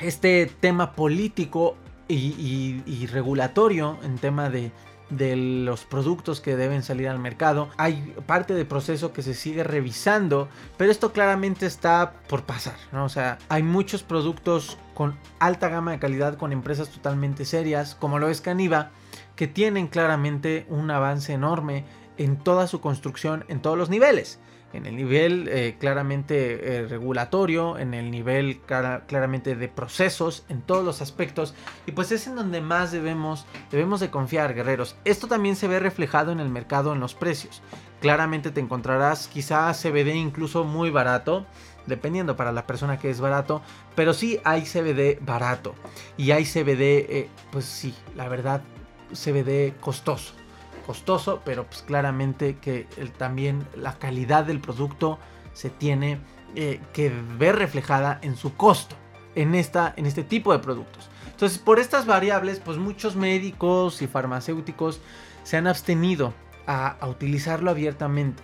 este 0.00 0.46
tema 0.60 0.92
político 0.92 1.76
y, 2.06 3.06
regulatorio 3.06 3.98
en 4.04 4.16
tema 4.16 4.48
de, 4.48 4.70
de 5.10 5.36
los 5.36 5.84
productos 5.84 6.40
que 6.40 6.56
deben 6.56 6.82
salir 6.82 7.08
al 7.08 7.18
mercado. 7.18 7.68
Hay 7.76 8.14
parte 8.26 8.54
del 8.54 8.66
proceso 8.66 9.12
que 9.12 9.22
se 9.22 9.34
sigue 9.34 9.64
revisando, 9.64 10.48
pero 10.76 10.90
esto 10.90 11.12
claramente 11.12 11.66
está 11.66 12.14
por 12.28 12.44
pasar, 12.44 12.76
¿no? 12.92 13.04
O 13.04 13.08
sea, 13.08 13.38
hay 13.48 13.62
muchos 13.62 14.02
productos 14.02 14.78
con 14.94 15.16
alta 15.38 15.68
gama 15.68 15.92
de 15.92 15.98
calidad 15.98 16.36
con 16.36 16.52
empresas 16.52 16.88
totalmente 16.88 17.44
serias, 17.44 17.94
como 17.94 18.18
lo 18.18 18.28
es 18.28 18.40
Caniva, 18.40 18.90
que 19.36 19.46
tienen 19.46 19.86
claramente 19.86 20.66
un 20.68 20.90
avance 20.90 21.32
enorme 21.32 21.84
en 22.18 22.36
toda 22.36 22.66
su 22.66 22.80
construcción, 22.80 23.44
en 23.48 23.62
todos 23.62 23.78
los 23.78 23.88
niveles. 23.88 24.38
En 24.74 24.84
el 24.84 24.96
nivel 24.96 25.48
eh, 25.48 25.76
claramente 25.80 26.76
eh, 26.76 26.86
regulatorio, 26.86 27.78
en 27.78 27.94
el 27.94 28.10
nivel 28.10 28.60
claramente 28.60 29.56
de 29.56 29.68
procesos, 29.68 30.44
en 30.50 30.60
todos 30.60 30.84
los 30.84 31.00
aspectos. 31.00 31.54
Y 31.86 31.92
pues 31.92 32.12
es 32.12 32.26
en 32.26 32.36
donde 32.36 32.60
más 32.60 32.92
debemos, 32.92 33.46
debemos 33.70 34.00
de 34.00 34.10
confiar, 34.10 34.52
guerreros. 34.54 34.96
Esto 35.06 35.26
también 35.26 35.56
se 35.56 35.68
ve 35.68 35.80
reflejado 35.80 36.32
en 36.32 36.40
el 36.40 36.50
mercado, 36.50 36.92
en 36.92 37.00
los 37.00 37.14
precios. 37.14 37.62
Claramente 38.02 38.50
te 38.50 38.60
encontrarás 38.60 39.28
quizá 39.28 39.72
CBD 39.72 40.14
incluso 40.14 40.64
muy 40.64 40.90
barato 40.90 41.46
dependiendo 41.88 42.36
para 42.36 42.52
la 42.52 42.66
persona 42.66 42.98
que 42.98 43.10
es 43.10 43.20
barato, 43.20 43.62
pero 43.96 44.12
sí 44.12 44.38
hay 44.44 44.62
CBD 44.62 45.18
barato 45.24 45.74
y 46.16 46.30
hay 46.30 46.44
CBD, 46.44 46.82
eh, 47.08 47.28
pues 47.50 47.64
sí, 47.64 47.94
la 48.14 48.28
verdad 48.28 48.62
CBD 49.12 49.74
costoso. 49.80 50.37
Costoso, 50.88 51.42
pero 51.44 51.66
pues 51.66 51.82
claramente 51.82 52.56
que 52.56 52.86
también 53.18 53.66
la 53.76 53.98
calidad 53.98 54.46
del 54.46 54.58
producto 54.58 55.18
se 55.52 55.68
tiene 55.68 56.18
eh, 56.54 56.80
que 56.94 57.12
ver 57.36 57.56
reflejada 57.56 58.18
en 58.22 58.36
su 58.36 58.56
costo 58.56 58.96
en, 59.34 59.54
esta, 59.54 59.92
en 59.98 60.06
este 60.06 60.24
tipo 60.24 60.50
de 60.50 60.60
productos. 60.60 61.10
Entonces, 61.26 61.58
por 61.58 61.78
estas 61.78 62.06
variables, 62.06 62.58
pues 62.58 62.78
muchos 62.78 63.16
médicos 63.16 64.00
y 64.00 64.06
farmacéuticos 64.06 65.02
se 65.42 65.58
han 65.58 65.66
abstenido 65.66 66.32
a, 66.66 66.96
utilizarlo 67.06 67.70
abiertamente. 67.70 68.42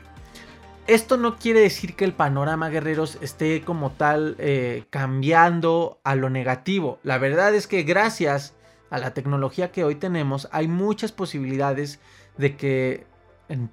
Esto 0.87 1.17
no 1.17 1.37
quiere 1.37 1.61
decir 1.61 1.97
que 1.97 2.05
el 2.05 2.13
panorama 2.13 2.69
guerreros 2.69 3.17
esté 3.23 3.63
como 3.63 3.93
tal 3.93 4.37
eh, 4.39 4.85
cambiando 4.91 5.99
a 6.05 6.15
lo 6.15 6.29
negativo. 6.29 6.99
La 7.05 7.17
verdad 7.17 7.55
es 7.55 7.67
que 7.67 7.85
gracias 7.85 8.53
a 8.91 8.99
la 8.99 9.15
tecnología 9.15 9.73
que 9.73 9.83
hoy 9.83 9.95
tenemos, 9.95 10.47
hay 10.53 10.69
muchas 10.69 11.11
posibilidades 11.11 12.01
de 12.37 12.57
que 12.57 13.07
en 13.49 13.71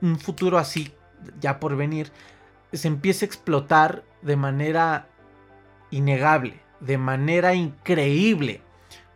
un 0.00 0.18
futuro 0.18 0.58
así, 0.58 0.92
ya 1.40 1.58
por 1.58 1.76
venir, 1.76 2.12
se 2.72 2.88
empiece 2.88 3.24
a 3.24 3.28
explotar 3.28 4.04
de 4.22 4.36
manera 4.36 5.08
innegable, 5.90 6.60
de 6.80 6.98
manera 6.98 7.54
increíble. 7.54 8.60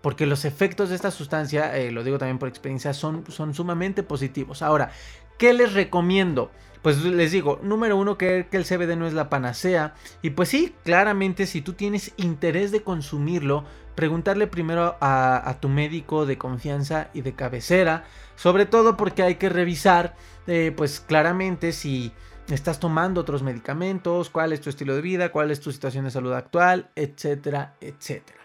Porque 0.01 0.27
los 0.27 0.45
efectos 0.45 0.89
de 0.89 0.95
esta 0.95 1.11
sustancia, 1.11 1.77
eh, 1.77 1.91
lo 1.91 2.03
digo 2.03 2.19
también 2.19 2.39
por 2.39 2.49
experiencia, 2.49 2.95
son, 2.95 3.25
son 3.29 3.53
sumamente 3.53 4.03
positivos. 4.03 4.63
Ahora, 4.63 4.93
¿qué 5.39 5.53
les 5.53 5.75
recomiendo? 5.75 6.51
Pues 6.81 7.05
les 7.05 7.33
digo, 7.33 7.61
número 7.63 7.99
uno, 7.99 8.17
que, 8.17 8.47
que, 8.51 8.57
el 8.57 8.65
CBD 8.65 8.97
no 8.97 9.07
es 9.07 9.13
la 9.13 9.29
panacea. 9.29 9.95
Y 10.23 10.31
pues 10.31 10.49
sí, 10.49 10.75
claramente 10.85 11.47
si 11.47 11.61
tú 11.61 11.75
tienes 11.75 12.15
interés 12.17 12.73
de 12.73 12.83
consumirlo, 12.83 13.67
preguntarle 13.95 14.47
primero 14.47 14.97
a, 15.01 15.57
tu 15.61 15.69
médico 15.69 16.27
de 16.27 16.39
confianza 16.39 17.09
y 17.13 17.23
de 17.23 17.35
cabecera, 17.35 18.05
sobre 18.37 18.67
todo 18.67 18.97
porque 18.97 19.23
hay 19.23 19.35
que 19.37 19.49
revisar, 19.49 20.15
eh, 20.47 20.73
pues 20.77 21.01
claramente 21.01 21.73
si 21.73 22.13
estás 22.49 22.81
tomando 22.81 23.21
otros 23.21 23.43
medicamentos, 23.43 24.31
cuál 24.31 24.53
es 24.53 24.61
tu 24.61 24.71
estilo 24.71 24.95
de 24.95 25.03
vida, 25.03 25.31
cuál 25.31 25.51
es 25.51 25.61
tu 25.61 25.73
situación 25.73 26.05
de 26.05 26.11
salud 26.11 26.33
actual, 26.33 26.91
etcétera, 26.97 27.75
etcétera. 27.81 28.41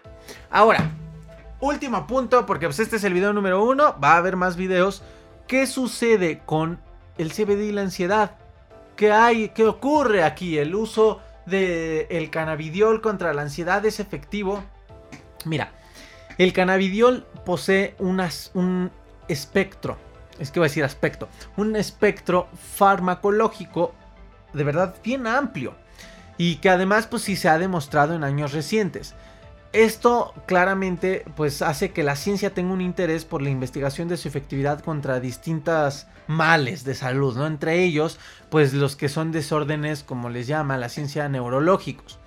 Ahora, 0.49 0.91
último 1.59 2.05
punto, 2.07 2.45
porque 2.45 2.67
pues 2.67 2.79
este 2.79 2.97
es 2.97 3.03
el 3.03 3.13
video 3.13 3.33
número 3.33 3.63
uno, 3.63 3.95
va 4.03 4.13
a 4.13 4.17
haber 4.17 4.35
más 4.35 4.57
videos. 4.57 5.03
¿Qué 5.47 5.67
sucede 5.67 6.41
con 6.45 6.79
el 7.17 7.31
CBD 7.31 7.65
y 7.65 7.71
la 7.71 7.81
ansiedad? 7.81 8.37
¿Qué 8.95 9.11
hay? 9.11 9.49
¿Qué 9.49 9.65
ocurre 9.65 10.23
aquí? 10.23 10.57
El 10.57 10.73
uso 10.75 11.21
del 11.45 12.07
el 12.09 12.29
cannabidiol 12.29 13.01
contra 13.01 13.33
la 13.33 13.43
ansiedad 13.43 13.85
es 13.85 13.99
efectivo. 13.99 14.63
Mira, 15.45 15.71
el 16.37 16.51
cannabidiol 16.51 17.25
posee 17.45 17.95
un 17.99 18.91
espectro, 19.27 19.97
es 20.39 20.51
que 20.51 20.59
voy 20.59 20.65
a 20.65 20.69
decir 20.69 20.83
aspecto, 20.83 21.29
un 21.55 21.75
espectro 21.75 22.49
farmacológico 22.75 23.93
de 24.53 24.63
verdad 24.63 24.95
bien 25.03 25.27
amplio 25.27 25.75
y 26.37 26.57
que 26.57 26.69
además 26.69 27.07
pues 27.07 27.23
sí 27.23 27.35
se 27.35 27.47
ha 27.47 27.57
demostrado 27.57 28.13
en 28.15 28.23
años 28.23 28.51
recientes. 28.51 29.15
Esto 29.71 30.33
claramente 30.45 31.25
pues 31.35 31.61
hace 31.61 31.91
que 31.91 32.03
la 32.03 32.15
ciencia 32.15 32.53
tenga 32.53 32.73
un 32.73 32.81
interés 32.81 33.25
por 33.25 33.41
la 33.41 33.49
investigación 33.49 34.07
de 34.07 34.17
su 34.17 34.27
efectividad 34.27 34.79
contra 34.79 35.19
distintas 35.19 36.07
males 36.27 36.85
de 36.85 36.95
salud, 36.95 37.35
¿no? 37.37 37.45
Entre 37.45 37.83
ellos, 37.83 38.17
pues 38.49 38.73
los 38.73 38.95
que 38.95 39.09
son 39.09 39.31
desórdenes, 39.31 40.03
como 40.03 40.29
les 40.29 40.47
llama 40.47 40.77
la 40.77 40.89
ciencia, 40.89 41.27
neurológicos. 41.27 42.19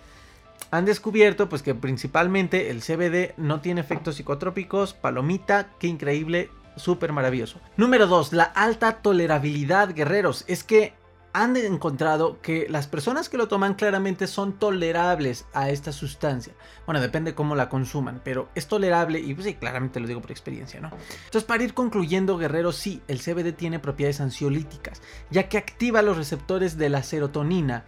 Han 0.70 0.84
descubierto 0.84 1.48
pues 1.48 1.62
que 1.62 1.74
principalmente 1.74 2.70
el 2.70 2.82
CBD 2.82 3.34
no 3.36 3.60
tiene 3.60 3.80
efectos 3.80 4.16
psicotrópicos, 4.16 4.94
palomita, 4.94 5.70
qué 5.78 5.86
increíble, 5.86 6.50
súper 6.76 7.12
maravilloso. 7.12 7.60
Número 7.76 8.06
2, 8.06 8.32
la 8.32 8.44
alta 8.44 9.02
tolerabilidad, 9.02 9.94
guerreros. 9.94 10.44
Es 10.46 10.64
que 10.64 10.94
han 11.32 11.56
encontrado 11.56 12.40
que 12.40 12.66
las 12.68 12.86
personas 12.86 13.28
que 13.28 13.36
lo 13.36 13.48
toman 13.48 13.74
claramente 13.74 14.26
son 14.26 14.54
tolerables 14.54 15.46
a 15.52 15.70
esta 15.70 15.92
sustancia. 15.92 16.54
Bueno, 16.86 17.00
depende 17.00 17.34
cómo 17.34 17.54
la 17.54 17.68
consuman, 17.68 18.20
pero 18.24 18.48
es 18.54 18.66
tolerable 18.66 19.20
y 19.20 19.34
pues 19.34 19.54
claramente 19.56 20.00
lo 20.00 20.06
digo 20.06 20.20
por 20.20 20.30
experiencia, 20.30 20.80
¿no? 20.80 20.90
Entonces, 21.26 21.44
para 21.44 21.62
ir 21.62 21.74
concluyendo, 21.74 22.38
guerreros, 22.38 22.76
sí, 22.76 23.02
el 23.08 23.20
CBD 23.20 23.52
tiene 23.52 23.78
propiedades 23.78 24.20
ansiolíticas, 24.20 25.02
ya 25.30 25.48
que 25.48 25.58
activa 25.58 26.02
los 26.02 26.16
receptores 26.16 26.78
de 26.78 26.88
la 26.88 27.02
serotonina, 27.02 27.84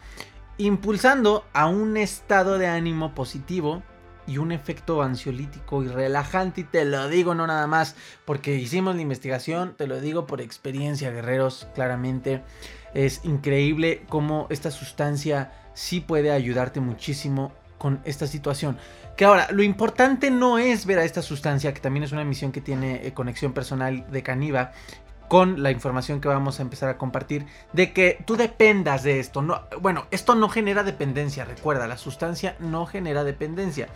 impulsando 0.66 1.44
a 1.52 1.66
un 1.66 1.96
estado 1.96 2.58
de 2.58 2.66
ánimo 2.66 3.14
positivo 3.14 3.82
y 4.26 4.38
un 4.38 4.52
efecto 4.52 5.02
ansiolítico 5.02 5.82
y 5.82 5.88
relajante. 5.88 6.62
Y 6.62 6.64
te 6.64 6.84
lo 6.84 7.08
digo 7.08 7.34
no 7.34 7.46
nada 7.46 7.66
más 7.66 7.96
porque 8.24 8.54
hicimos 8.56 8.94
la 8.94 9.02
investigación, 9.02 9.74
te 9.76 9.86
lo 9.86 10.00
digo 10.00 10.26
por 10.26 10.40
experiencia, 10.40 11.10
guerreros, 11.10 11.66
claramente. 11.74 12.42
Es 12.94 13.24
increíble 13.24 14.04
cómo 14.08 14.46
esta 14.50 14.70
sustancia 14.70 15.52
sí 15.74 16.00
puede 16.00 16.30
ayudarte 16.30 16.80
muchísimo 16.80 17.52
con 17.78 18.00
esta 18.04 18.26
situación. 18.26 18.76
Que 19.16 19.24
ahora, 19.24 19.48
lo 19.50 19.62
importante 19.62 20.30
no 20.30 20.58
es 20.58 20.86
ver 20.86 20.98
a 20.98 21.04
esta 21.04 21.22
sustancia, 21.22 21.74
que 21.74 21.80
también 21.80 22.04
es 22.04 22.12
una 22.12 22.24
misión 22.24 22.52
que 22.52 22.60
tiene 22.60 23.06
eh, 23.06 23.12
conexión 23.12 23.52
personal 23.52 24.10
de 24.10 24.22
Caniva, 24.22 24.72
con 25.30 25.62
la 25.62 25.70
información 25.70 26.20
que 26.20 26.26
vamos 26.26 26.58
a 26.58 26.62
empezar 26.62 26.88
a 26.88 26.98
compartir, 26.98 27.46
de 27.72 27.92
que 27.92 28.18
tú 28.26 28.34
dependas 28.36 29.04
de 29.04 29.20
esto. 29.20 29.42
No, 29.42 29.62
bueno, 29.80 30.06
esto 30.10 30.34
no 30.34 30.48
genera 30.48 30.82
dependencia, 30.82 31.44
recuerda, 31.44 31.86
la 31.86 31.98
sustancia 31.98 32.56
no 32.58 32.84
genera 32.84 33.22
dependencia. 33.22 33.86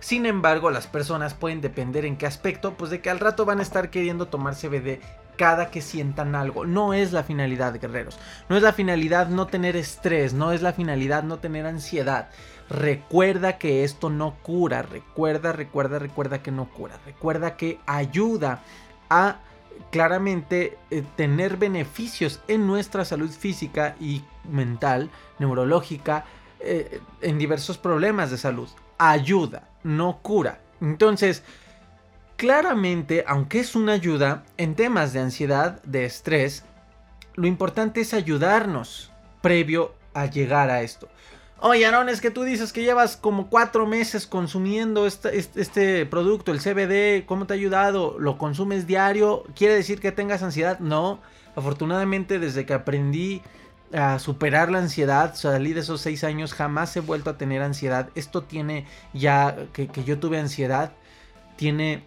Sin 0.00 0.24
embargo, 0.24 0.70
las 0.70 0.86
personas 0.86 1.34
pueden 1.34 1.60
depender 1.60 2.06
en 2.06 2.16
qué 2.16 2.24
aspecto, 2.24 2.72
pues 2.72 2.90
de 2.90 3.02
que 3.02 3.10
al 3.10 3.20
rato 3.20 3.44
van 3.44 3.58
a 3.58 3.64
estar 3.64 3.90
queriendo 3.90 4.28
tomar 4.28 4.54
CBD 4.54 5.00
cada 5.36 5.70
que 5.70 5.82
sientan 5.82 6.34
algo. 6.34 6.64
No 6.64 6.94
es 6.94 7.12
la 7.12 7.22
finalidad, 7.22 7.78
guerreros. 7.78 8.18
No 8.48 8.56
es 8.56 8.62
la 8.62 8.72
finalidad 8.72 9.28
no 9.28 9.46
tener 9.46 9.76
estrés, 9.76 10.32
no 10.32 10.52
es 10.52 10.62
la 10.62 10.72
finalidad 10.72 11.22
no 11.22 11.36
tener 11.38 11.66
ansiedad. 11.66 12.30
Recuerda 12.70 13.58
que 13.58 13.84
esto 13.84 14.08
no 14.08 14.36
cura, 14.42 14.80
recuerda, 14.80 15.52
recuerda, 15.52 15.98
recuerda 15.98 16.42
que 16.42 16.50
no 16.50 16.70
cura. 16.70 16.98
Recuerda 17.04 17.58
que 17.58 17.78
ayuda 17.86 18.62
a 19.10 19.40
claramente 19.90 20.78
eh, 20.90 21.02
tener 21.16 21.56
beneficios 21.56 22.40
en 22.48 22.66
nuestra 22.66 23.04
salud 23.04 23.30
física 23.30 23.96
y 24.00 24.24
mental, 24.48 25.10
neurológica, 25.38 26.24
eh, 26.60 27.00
en 27.20 27.38
diversos 27.38 27.78
problemas 27.78 28.30
de 28.30 28.38
salud. 28.38 28.68
Ayuda, 28.98 29.68
no 29.84 30.18
cura. 30.22 30.60
Entonces, 30.80 31.42
claramente, 32.36 33.24
aunque 33.26 33.60
es 33.60 33.76
una 33.76 33.92
ayuda 33.92 34.44
en 34.56 34.74
temas 34.74 35.12
de 35.12 35.20
ansiedad, 35.20 35.82
de 35.82 36.04
estrés, 36.04 36.64
lo 37.34 37.46
importante 37.46 38.00
es 38.00 38.14
ayudarnos 38.14 39.12
previo 39.40 39.94
a 40.14 40.26
llegar 40.26 40.70
a 40.70 40.82
esto. 40.82 41.08
Oye, 41.60 41.84
Aaron, 41.86 42.08
es 42.08 42.20
que 42.20 42.30
tú 42.30 42.44
dices 42.44 42.72
que 42.72 42.84
llevas 42.84 43.16
como 43.16 43.48
cuatro 43.48 43.84
meses 43.84 44.28
consumiendo 44.28 45.08
este, 45.08 46.06
producto, 46.06 46.52
el 46.52 46.60
CBD, 46.60 47.26
¿cómo 47.26 47.48
te 47.48 47.54
ha 47.54 47.56
ayudado? 47.56 48.16
¿Lo 48.20 48.38
consumes 48.38 48.86
diario? 48.86 49.42
¿Quiere 49.56 49.74
decir 49.74 49.98
que 49.98 50.12
tengas 50.12 50.44
ansiedad? 50.44 50.78
No, 50.78 51.18
afortunadamente 51.56 52.38
desde 52.38 52.64
que 52.64 52.74
aprendí 52.74 53.42
a 53.92 54.20
superar 54.20 54.70
la 54.70 54.78
ansiedad, 54.78 55.34
salí 55.34 55.72
de 55.72 55.80
esos 55.80 56.00
seis 56.00 56.22
años, 56.22 56.54
jamás 56.54 56.96
he 56.96 57.00
vuelto 57.00 57.30
a 57.30 57.38
tener 57.38 57.60
ansiedad. 57.60 58.10
Esto 58.14 58.44
tiene 58.44 58.86
ya, 59.12 59.56
que, 59.72 59.88
yo 60.04 60.20
tuve 60.20 60.38
ansiedad, 60.38 60.92
tiene 61.56 62.04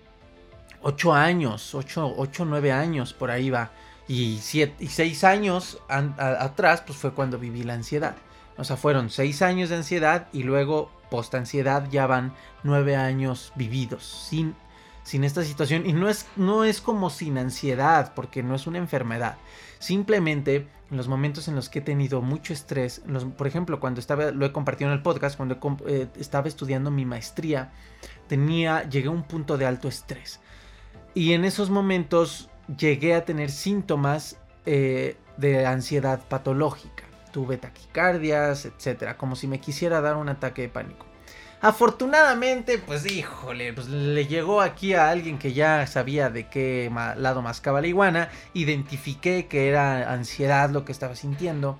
ocho 0.81 1.13
años, 1.13 1.75
ocho, 1.75 2.13
ocho, 2.15 2.45
nueve 2.45 2.71
años, 2.71 3.11
por 3.11 3.31
ahí 3.31 3.49
va. 3.49 3.71
Y 4.07 4.37
seis 4.39 5.25
años 5.25 5.77
atrás, 5.89 6.83
pues 6.87 6.97
fue 6.97 7.11
cuando 7.11 7.37
viví 7.37 7.63
la 7.63 7.73
ansiedad. 7.73 8.15
O 8.57 8.63
sea, 8.63 8.77
fueron 8.77 9.09
seis 9.09 9.41
años 9.41 9.69
de 9.69 9.77
ansiedad 9.77 10.27
y 10.33 10.43
luego 10.43 10.91
post 11.09 11.33
ansiedad 11.35 11.87
ya 11.91 12.07
van 12.07 12.33
nueve 12.63 12.95
años 12.95 13.51
vividos 13.55 14.03
sin, 14.29 14.55
sin 15.03 15.23
esta 15.23 15.43
situación. 15.43 15.85
Y 15.85 15.93
no 15.93 16.09
es, 16.09 16.27
no 16.35 16.63
es 16.63 16.81
como 16.81 17.09
sin 17.09 17.37
ansiedad, 17.37 18.13
porque 18.15 18.43
no 18.43 18.55
es 18.55 18.67
una 18.67 18.77
enfermedad. 18.77 19.37
Simplemente 19.79 20.67
en 20.89 20.97
los 20.97 21.07
momentos 21.07 21.47
en 21.47 21.55
los 21.55 21.69
que 21.69 21.79
he 21.79 21.81
tenido 21.81 22.21
mucho 22.21 22.53
estrés, 22.53 23.01
por 23.37 23.47
ejemplo, 23.47 23.79
cuando 23.79 23.99
estaba, 23.99 24.31
lo 24.31 24.45
he 24.45 24.51
compartido 24.51 24.91
en 24.91 24.97
el 24.97 25.01
podcast, 25.01 25.37
cuando 25.37 25.57
eh, 25.87 26.07
estaba 26.19 26.47
estudiando 26.47 26.91
mi 26.91 27.05
maestría, 27.05 27.71
tenía, 28.27 28.87
llegué 28.89 29.07
a 29.07 29.11
un 29.11 29.23
punto 29.23 29.57
de 29.57 29.65
alto 29.65 29.87
estrés. 29.87 30.41
Y 31.13 31.33
en 31.33 31.45
esos 31.45 31.69
momentos 31.69 32.49
llegué 32.77 33.15
a 33.15 33.25
tener 33.25 33.51
síntomas 33.51 34.37
eh, 34.65 35.17
de 35.37 35.65
ansiedad 35.65 36.21
patológica 36.27 37.10
tuve 37.31 37.57
taquicardias, 37.57 38.65
etcétera, 38.65 39.17
como 39.17 39.35
si 39.35 39.47
me 39.47 39.59
quisiera 39.59 40.01
dar 40.01 40.17
un 40.17 40.29
ataque 40.29 40.63
de 40.63 40.69
pánico. 40.69 41.05
Afortunadamente, 41.63 42.79
pues 42.79 43.05
híjole, 43.05 43.71
pues 43.73 43.87
le 43.87 44.25
llegó 44.25 44.61
aquí 44.61 44.95
a 44.95 45.11
alguien 45.11 45.37
que 45.37 45.53
ya 45.53 45.85
sabía 45.85 46.31
de 46.31 46.49
qué 46.49 46.91
lado 47.17 47.43
mascaba 47.43 47.81
la 47.81 47.87
iguana, 47.87 48.29
identifiqué 48.55 49.45
que 49.45 49.69
era 49.69 50.11
ansiedad 50.11 50.71
lo 50.71 50.85
que 50.85 50.91
estaba 50.91 51.15
sintiendo. 51.15 51.77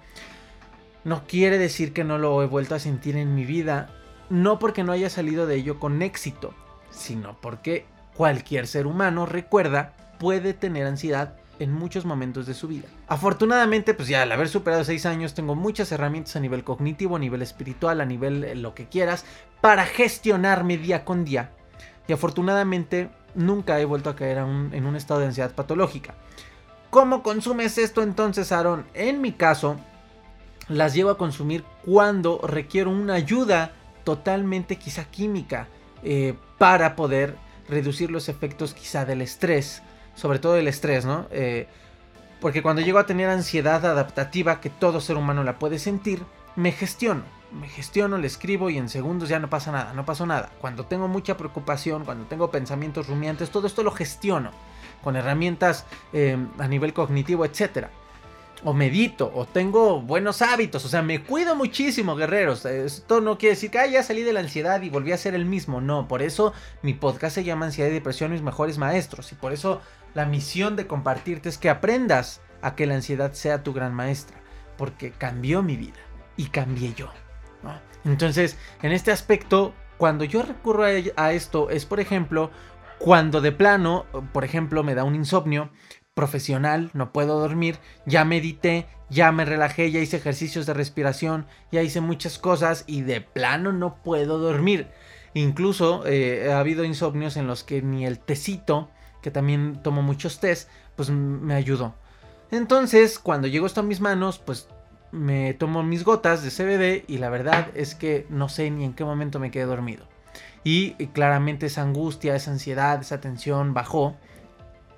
No 1.04 1.26
quiere 1.26 1.58
decir 1.58 1.94
que 1.94 2.04
no 2.04 2.20
lo 2.20 2.44
he 2.44 2.46
vuelto 2.46 2.76
a 2.76 2.80
sentir 2.80 3.18
en 3.18 3.34
mi 3.34 3.44
vida, 3.44 3.90
no 4.30 4.60
porque 4.60 4.84
no 4.84 4.92
haya 4.92 5.10
salido 5.10 5.48
de 5.48 5.56
ello 5.56 5.80
con 5.80 6.04
éxito, 6.04 6.54
sino 6.92 7.42
porque 7.42 7.86
cualquier 8.14 8.68
ser 8.68 8.86
humano, 8.86 9.26
recuerda, 9.26 9.94
puede 10.20 10.54
tener 10.54 10.86
ansiedad 10.86 11.41
en 11.62 11.72
muchos 11.72 12.06
momentos 12.06 12.48
de 12.48 12.54
su 12.54 12.68
vida. 12.68 12.88
Afortunadamente, 13.08 13.94
pues 13.94 14.08
ya 14.08 14.24
al 14.24 14.32
haber 14.32 14.50
superado 14.50 14.84
6 14.84 15.06
años, 15.06 15.34
tengo 15.34 15.56
muchas 15.56 15.92
herramientas 15.92 16.36
a 16.36 16.40
nivel 16.40 16.64
cognitivo, 16.64 17.16
a 17.16 17.20
nivel 17.20 17.42
espiritual, 17.42 18.02
a 18.02 18.06
nivel 18.06 18.44
eh, 18.44 18.56
lo 18.56 18.74
que 18.74 18.88
quieras, 18.88 19.26
para 19.62 19.86
gestionarme 19.86 20.78
día 20.78 21.06
con 21.06 21.24
día. 21.24 21.52
Y 22.08 22.14
afortunadamente, 22.14 23.12
nunca 23.36 23.80
he 23.80 23.86
vuelto 23.86 24.10
a 24.10 24.16
caer 24.16 24.40
en 24.40 24.86
un 24.86 24.96
estado 24.96 25.20
de 25.20 25.28
ansiedad 25.28 25.54
patológica. 25.54 26.16
¿Cómo 26.90 27.22
consumes 27.22 27.78
esto 27.78 28.02
entonces, 28.02 28.52
Aaron? 28.52 28.86
En 28.94 29.22
mi 29.22 29.32
caso, 29.32 29.78
las 30.68 30.94
llevo 30.94 31.12
a 31.12 31.18
consumir 31.18 31.64
cuando 31.86 32.42
requiero 32.44 32.90
una 32.90 33.14
ayuda 33.14 33.74
totalmente 34.04 34.78
quizá 34.78 35.06
química 35.06 35.68
eh, 36.04 36.34
para 36.58 36.96
poder 36.96 37.36
reducir 37.70 38.10
los 38.10 38.30
efectos 38.30 38.74
quizá 38.74 39.06
del 39.06 39.22
estrés 39.22 39.84
sobre 40.16 40.40
todo 40.40 40.58
el 40.58 40.68
estrés, 40.68 41.06
¿no? 41.06 41.28
Eh, 41.32 41.68
porque 42.40 42.64
cuando 42.64 42.82
llego 42.82 43.00
a 43.00 43.06
tener 43.06 43.30
ansiedad 43.30 43.86
adaptativa, 43.86 44.60
que 44.62 44.70
todo 44.70 45.00
ser 45.00 45.16
humano 45.16 45.44
la 45.44 45.60
puede 45.60 45.80
sentir, 45.80 46.24
me 46.56 46.72
gestiono. 46.72 47.24
Me 47.52 47.68
gestiono, 47.68 48.18
le 48.18 48.28
escribo 48.28 48.70
y 48.70 48.78
en 48.78 48.88
segundos 48.88 49.28
ya 49.28 49.38
no 49.40 49.50
pasa 49.50 49.72
nada, 49.72 49.94
no 49.94 50.06
pasó 50.06 50.26
nada. 50.26 50.50
Cuando 50.62 50.86
tengo 50.86 51.08
mucha 51.08 51.36
preocupación, 51.36 52.06
cuando 52.06 52.26
tengo 52.26 52.50
pensamientos 52.50 53.08
rumiantes, 53.08 53.50
todo 53.52 53.68
esto 53.68 53.84
lo 53.84 53.92
gestiono 53.92 54.52
con 55.04 55.18
herramientas 55.18 55.86
eh, 56.14 56.38
a 56.58 56.68
nivel 56.68 56.94
cognitivo, 56.94 57.44
etcétera 57.46 57.90
o 58.64 58.74
medito, 58.74 59.32
o 59.34 59.46
tengo 59.46 60.02
buenos 60.02 60.42
hábitos, 60.42 60.86
o 60.86 60.88
sea, 60.88 61.02
me 61.02 61.24
cuido 61.24 61.56
muchísimo, 61.56 62.16
guerreros. 62.16 62.66
Esto 62.66 63.20
no 63.22 63.38
quiere 63.38 63.56
decir 63.56 63.72
que 63.72 63.92
ya 63.92 64.04
salí 64.04 64.22
de 64.24 64.34
la 64.34 64.42
ansiedad 64.42 64.82
y 64.82 64.90
volví 64.90 65.12
a 65.12 65.18
ser 65.18 65.34
el 65.34 65.46
mismo, 65.46 65.82
no, 65.82 66.08
por 66.08 66.22
eso 66.22 66.54
mi 66.84 66.94
podcast 66.94 67.36
se 67.36 67.44
llama 67.44 67.66
Ansiedad 67.66 67.90
y 67.90 67.94
Depresión, 67.94 68.32
mis 68.32 68.42
mejores 68.42 68.78
maestros, 68.78 69.32
y 69.32 69.36
por 69.36 69.52
eso 69.52 69.82
la 70.14 70.26
misión 70.26 70.76
de 70.76 70.88
compartirte 70.88 71.50
es 71.50 71.58
que 71.58 71.70
aprendas 71.70 72.42
a 72.62 72.76
que 72.76 72.86
la 72.86 72.96
ansiedad 72.96 73.34
sea 73.34 73.64
tu 73.64 73.74
gran 73.74 73.94
maestra, 73.94 74.38
porque 74.78 75.12
cambió 75.12 75.64
mi 75.64 75.78
vida 75.78 76.00
y 76.38 76.46
cambié 76.46 76.94
yo. 76.94 77.10
Entonces, 78.04 78.58
en 78.82 78.92
este 78.92 79.12
aspecto, 79.12 79.74
cuando 79.98 80.24
yo 80.24 80.42
recurro 80.42 80.84
a 80.84 81.32
esto 81.34 81.70
es, 81.70 81.86
por 81.86 82.00
ejemplo, 82.00 82.50
cuando 82.98 83.42
de 83.42 83.52
plano, 83.52 84.06
por 84.34 84.44
ejemplo, 84.44 84.84
me 84.84 84.96
da 84.96 85.04
un 85.04 85.14
insomnio, 85.14 85.70
profesional, 86.14 86.90
no 86.94 87.14
puedo 87.14 87.40
dormir, 87.40 87.78
ya 88.06 88.26
medité, 88.26 88.88
ya 89.10 89.32
me 89.32 89.46
relajé, 89.46 89.92
ya 89.92 90.00
hice 90.00 90.18
ejercicios 90.18 90.66
de 90.66 90.74
respiración, 90.74 91.46
ya 91.72 91.82
hice 91.84 92.02
muchas 92.02 92.38
cosas 92.38 92.84
y 92.86 93.02
de 93.02 93.22
plano 93.22 93.72
no 93.72 94.02
puedo 94.04 94.38
dormir. 94.38 94.88
Incluso 95.34 96.06
eh, 96.06 96.52
ha 96.52 96.60
habido 96.60 96.84
insomnios 96.84 97.38
en 97.38 97.48
los 97.48 97.64
que 97.64 97.82
ni 97.82 98.06
el 98.06 98.20
tecito, 98.20 98.90
que 99.22 99.32
también 99.32 99.82
tomo 99.84 100.02
muchos 100.02 100.40
tés, 100.40 100.68
pues 100.96 101.10
me 101.10 101.54
ayudó. 101.54 101.96
Entonces, 102.52 103.20
cuando 103.20 103.48
llegó 103.48 103.66
esto 103.66 103.80
a 103.80 103.84
mis 103.84 104.02
manos, 104.02 104.40
pues 104.40 104.68
me 105.12 105.54
tomo 105.54 105.84
mis 105.84 106.04
gotas 106.04 106.44
de 106.44 106.50
CBD 106.50 107.06
y 107.08 107.18
la 107.18 107.30
verdad 107.30 107.70
es 107.76 107.96
que 107.96 108.26
no 108.30 108.50
sé 108.50 108.70
ni 108.72 108.86
en 108.86 108.94
qué 108.94 109.04
momento 109.04 109.40
me 109.40 109.52
quedé 109.52 109.66
dormido. 109.66 110.06
Y 110.64 110.92
claramente 111.08 111.66
esa 111.66 111.82
angustia, 111.82 112.36
esa 112.36 112.52
ansiedad, 112.52 113.02
esa 113.02 113.20
tensión 113.20 113.74
bajó 113.74 114.18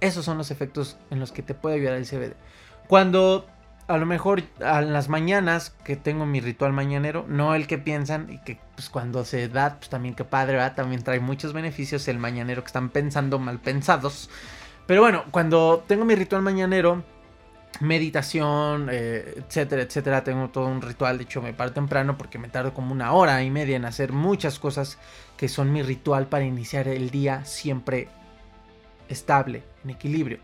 esos 0.04 0.26
son 0.26 0.38
los 0.38 0.52
efectos 0.52 0.98
en 1.12 1.22
los 1.22 1.32
que 1.32 1.42
te 1.42 1.54
puede 1.54 1.78
ayudar 1.78 1.94
el 1.94 2.06
CBD. 2.06 2.36
Cuando 2.90 3.48
a 3.88 3.98
lo 3.98 4.06
mejor 4.06 4.44
a 4.64 4.82
las 4.82 5.10
mañanas 5.10 5.72
que 5.84 5.96
tengo 5.96 6.26
mi 6.26 6.40
ritual 6.40 6.74
mañanero, 6.74 7.26
no 7.28 7.54
el 7.56 7.68
que 7.68 7.78
piensan 7.78 8.32
y 8.32 8.38
que 8.40 8.60
pues 8.76 8.90
cuando 8.90 9.26
se 9.26 9.50
da, 9.50 9.78
pues 9.78 9.90
también 9.90 10.16
que 10.16 10.24
padre, 10.24 10.54
¿verdad? 10.54 10.76
También 10.76 11.04
trae 11.04 11.20
muchos 11.20 11.54
beneficios 11.54 12.08
el 12.08 12.18
mañanero 12.18 12.64
que 12.64 12.68
están 12.68 12.90
pensando 12.90 13.40
mal 13.40 13.60
pensados. 13.60 14.30
Pero 14.88 15.02
bueno, 15.02 15.26
cuando 15.32 15.84
tengo 15.88 16.06
mi 16.06 16.16
ritual 16.16 16.42
mañanero, 16.42 17.04
meditación, 17.80 18.90
eh, 18.92 19.36
etcétera, 19.38 19.82
etcétera, 19.82 20.24
tengo 20.24 20.50
todo 20.50 20.68
un 20.68 20.82
ritual, 20.82 21.18
de 21.18 21.24
hecho 21.24 21.42
me 21.42 21.54
paro 21.54 21.74
temprano 21.74 22.18
porque 22.18 22.38
me 22.38 22.50
tardo 22.50 22.74
como 22.74 22.92
una 22.92 23.14
hora 23.14 23.44
y 23.44 23.50
media 23.50 23.76
en 23.76 23.86
hacer 23.86 24.12
muchas 24.12 24.60
cosas 24.60 24.98
que 25.38 25.50
son 25.50 25.72
mi 25.74 25.82
ritual 25.82 26.28
para 26.28 26.46
iniciar 26.46 26.88
el 26.88 27.10
día 27.10 27.44
siempre 27.46 28.08
estable, 29.10 29.64
en 29.84 29.90
equilibrio. 29.90 30.40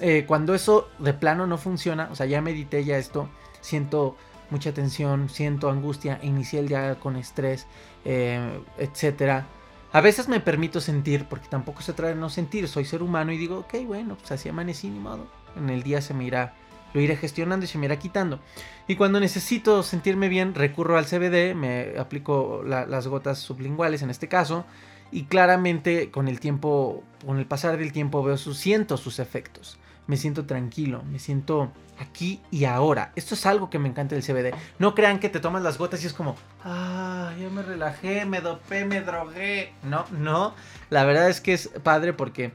Eh, 0.00 0.24
cuando 0.26 0.54
eso 0.54 0.88
de 0.98 1.12
plano 1.12 1.46
no 1.46 1.58
funciona, 1.58 2.08
o 2.10 2.14
sea, 2.14 2.26
ya 2.26 2.40
medité 2.40 2.84
ya 2.84 2.98
esto, 2.98 3.28
siento 3.60 4.16
mucha 4.50 4.72
tensión, 4.72 5.28
siento 5.28 5.70
angustia, 5.70 6.18
inicié 6.22 6.60
el 6.60 6.68
día 6.68 6.94
con 6.96 7.16
estrés, 7.16 7.66
eh, 8.04 8.60
etcétera. 8.78 9.46
A 9.92 10.00
veces 10.00 10.28
me 10.28 10.40
permito 10.40 10.80
sentir, 10.80 11.26
porque 11.26 11.48
tampoco 11.48 11.82
se 11.82 11.92
trata 11.92 12.14
de 12.14 12.20
no 12.20 12.30
sentir, 12.30 12.68
soy 12.68 12.84
ser 12.84 13.02
humano 13.02 13.32
y 13.32 13.38
digo, 13.38 13.58
ok, 13.58 13.74
bueno, 13.86 14.16
pues 14.16 14.30
así 14.32 14.48
amanecí 14.48 14.88
ni 14.88 14.98
modo. 14.98 15.26
En 15.56 15.70
el 15.70 15.82
día 15.82 16.00
se 16.00 16.14
me 16.14 16.24
irá, 16.24 16.54
lo 16.92 17.00
iré 17.00 17.16
gestionando 17.16 17.64
y 17.64 17.68
se 17.68 17.78
me 17.78 17.86
irá 17.86 17.98
quitando. 17.98 18.40
Y 18.86 18.96
cuando 18.96 19.18
necesito 19.18 19.82
sentirme 19.82 20.28
bien, 20.28 20.54
recurro 20.54 20.98
al 20.98 21.06
CBD, 21.06 21.54
me 21.54 21.98
aplico 21.98 22.62
las 22.64 23.06
gotas 23.06 23.38
sublinguales 23.38 24.02
en 24.02 24.10
este 24.10 24.28
caso, 24.28 24.66
y 25.10 25.24
claramente 25.24 26.10
con 26.10 26.28
el 26.28 26.40
tiempo, 26.40 27.02
con 27.24 27.38
el 27.38 27.46
pasar 27.46 27.76
del 27.78 27.92
tiempo 27.92 28.22
veo 28.22 28.36
sus, 28.36 28.58
siento 28.58 28.96
sus 28.96 29.18
efectos 29.18 29.78
me 30.08 30.16
siento 30.16 30.46
tranquilo, 30.46 31.04
me 31.04 31.18
siento 31.18 31.70
aquí 32.00 32.40
y 32.50 32.64
ahora. 32.64 33.12
Esto 33.14 33.34
es 33.34 33.44
algo 33.44 33.68
que 33.68 33.78
me 33.78 33.90
encanta 33.90 34.14
del 34.14 34.24
CBD. 34.24 34.54
No 34.78 34.94
crean 34.94 35.20
que 35.20 35.28
te 35.28 35.38
tomas 35.38 35.62
las 35.62 35.76
gotas 35.76 36.02
y 36.02 36.06
es 36.06 36.14
como, 36.14 36.34
ah, 36.64 37.32
yo 37.38 37.50
me 37.50 37.62
relajé, 37.62 38.24
me 38.24 38.40
dopé, 38.40 38.86
me 38.86 39.02
drogué. 39.02 39.74
No, 39.82 40.06
no. 40.10 40.54
La 40.88 41.04
verdad 41.04 41.28
es 41.28 41.42
que 41.42 41.52
es 41.52 41.68
padre 41.82 42.14
porque 42.14 42.52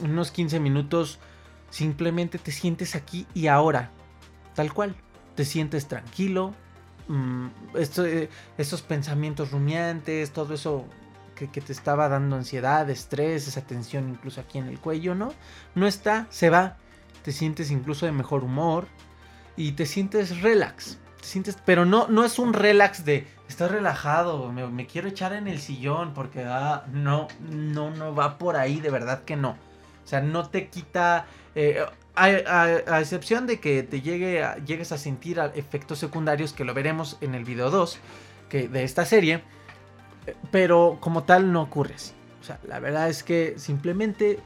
unos 0.00 0.30
15 0.30 0.60
minutos 0.60 1.18
simplemente 1.70 2.38
te 2.38 2.52
sientes 2.52 2.94
aquí 2.94 3.26
y 3.34 3.48
ahora. 3.48 3.90
Tal 4.54 4.72
cual. 4.72 4.94
Te 5.34 5.44
sientes 5.44 5.88
tranquilo. 5.88 6.54
Mm, 7.08 7.48
esto, 7.74 8.06
eh, 8.06 8.30
estos 8.58 8.82
pensamientos 8.82 9.50
rumiantes, 9.50 10.30
todo 10.30 10.54
eso 10.54 10.86
que, 11.36 11.60
te 11.60 11.72
estaba 11.72 12.08
dando 12.08 12.36
ansiedad, 12.36 12.88
estrés, 12.90 13.46
esa 13.46 13.60
tensión 13.60 14.08
incluso 14.08 14.40
aquí 14.40 14.58
en 14.58 14.66
el 14.66 14.80
cuello, 14.80 15.14
¿no? 15.14 15.32
No 15.74 15.86
está, 15.86 16.26
se 16.30 16.50
va. 16.50 16.78
Te 17.22 17.32
sientes 17.32 17.70
incluso 17.70 18.06
de 18.06 18.12
mejor 18.12 18.42
humor 18.42 18.88
y 19.56 19.72
te 19.72 19.86
sientes 19.86 20.40
relax. 20.40 20.98
Te 21.20 21.26
sientes, 21.26 21.56
pero 21.64 21.84
no, 21.84 22.08
no 22.08 22.24
es 22.24 22.38
un 22.38 22.52
relax 22.52 23.04
de 23.04 23.26
estás 23.48 23.70
relajado, 23.70 24.50
me, 24.50 24.86
quiero 24.86 25.08
echar 25.08 25.32
en 25.32 25.46
el 25.46 25.60
sillón 25.60 26.14
porque 26.14 26.44
ah, 26.44 26.84
no, 26.92 27.28
no, 27.50 27.90
no 27.90 28.14
va 28.14 28.38
por 28.38 28.56
ahí, 28.56 28.80
de 28.80 28.90
verdad 28.90 29.22
que 29.24 29.36
no. 29.36 29.50
O 30.04 30.08
sea, 30.08 30.20
no 30.20 30.48
te 30.48 30.68
quita. 30.68 31.26
Eh, 31.54 31.84
a, 32.14 33.00
excepción 33.00 33.46
de 33.46 33.60
que 33.60 33.82
te 33.82 34.00
llegue 34.00 34.42
llegues 34.64 34.90
a 34.90 34.98
sentir 34.98 35.38
efectos 35.54 35.98
secundarios, 35.98 36.52
que 36.54 36.64
lo 36.64 36.72
veremos 36.72 37.18
en 37.20 37.34
el 37.34 37.44
video 37.44 37.70
2 37.70 37.98
que, 38.48 38.68
de 38.68 38.84
esta 38.84 39.04
serie 39.04 39.42
pero 40.50 40.98
como 41.00 41.24
tal 41.24 41.52
no 41.52 41.62
ocurre 41.62 41.94
así. 41.94 42.12
O 42.40 42.44
sea, 42.44 42.58
la 42.66 42.78
verdad 42.78 43.08
es 43.08 43.22
que 43.22 43.54
simplemente 43.58 44.38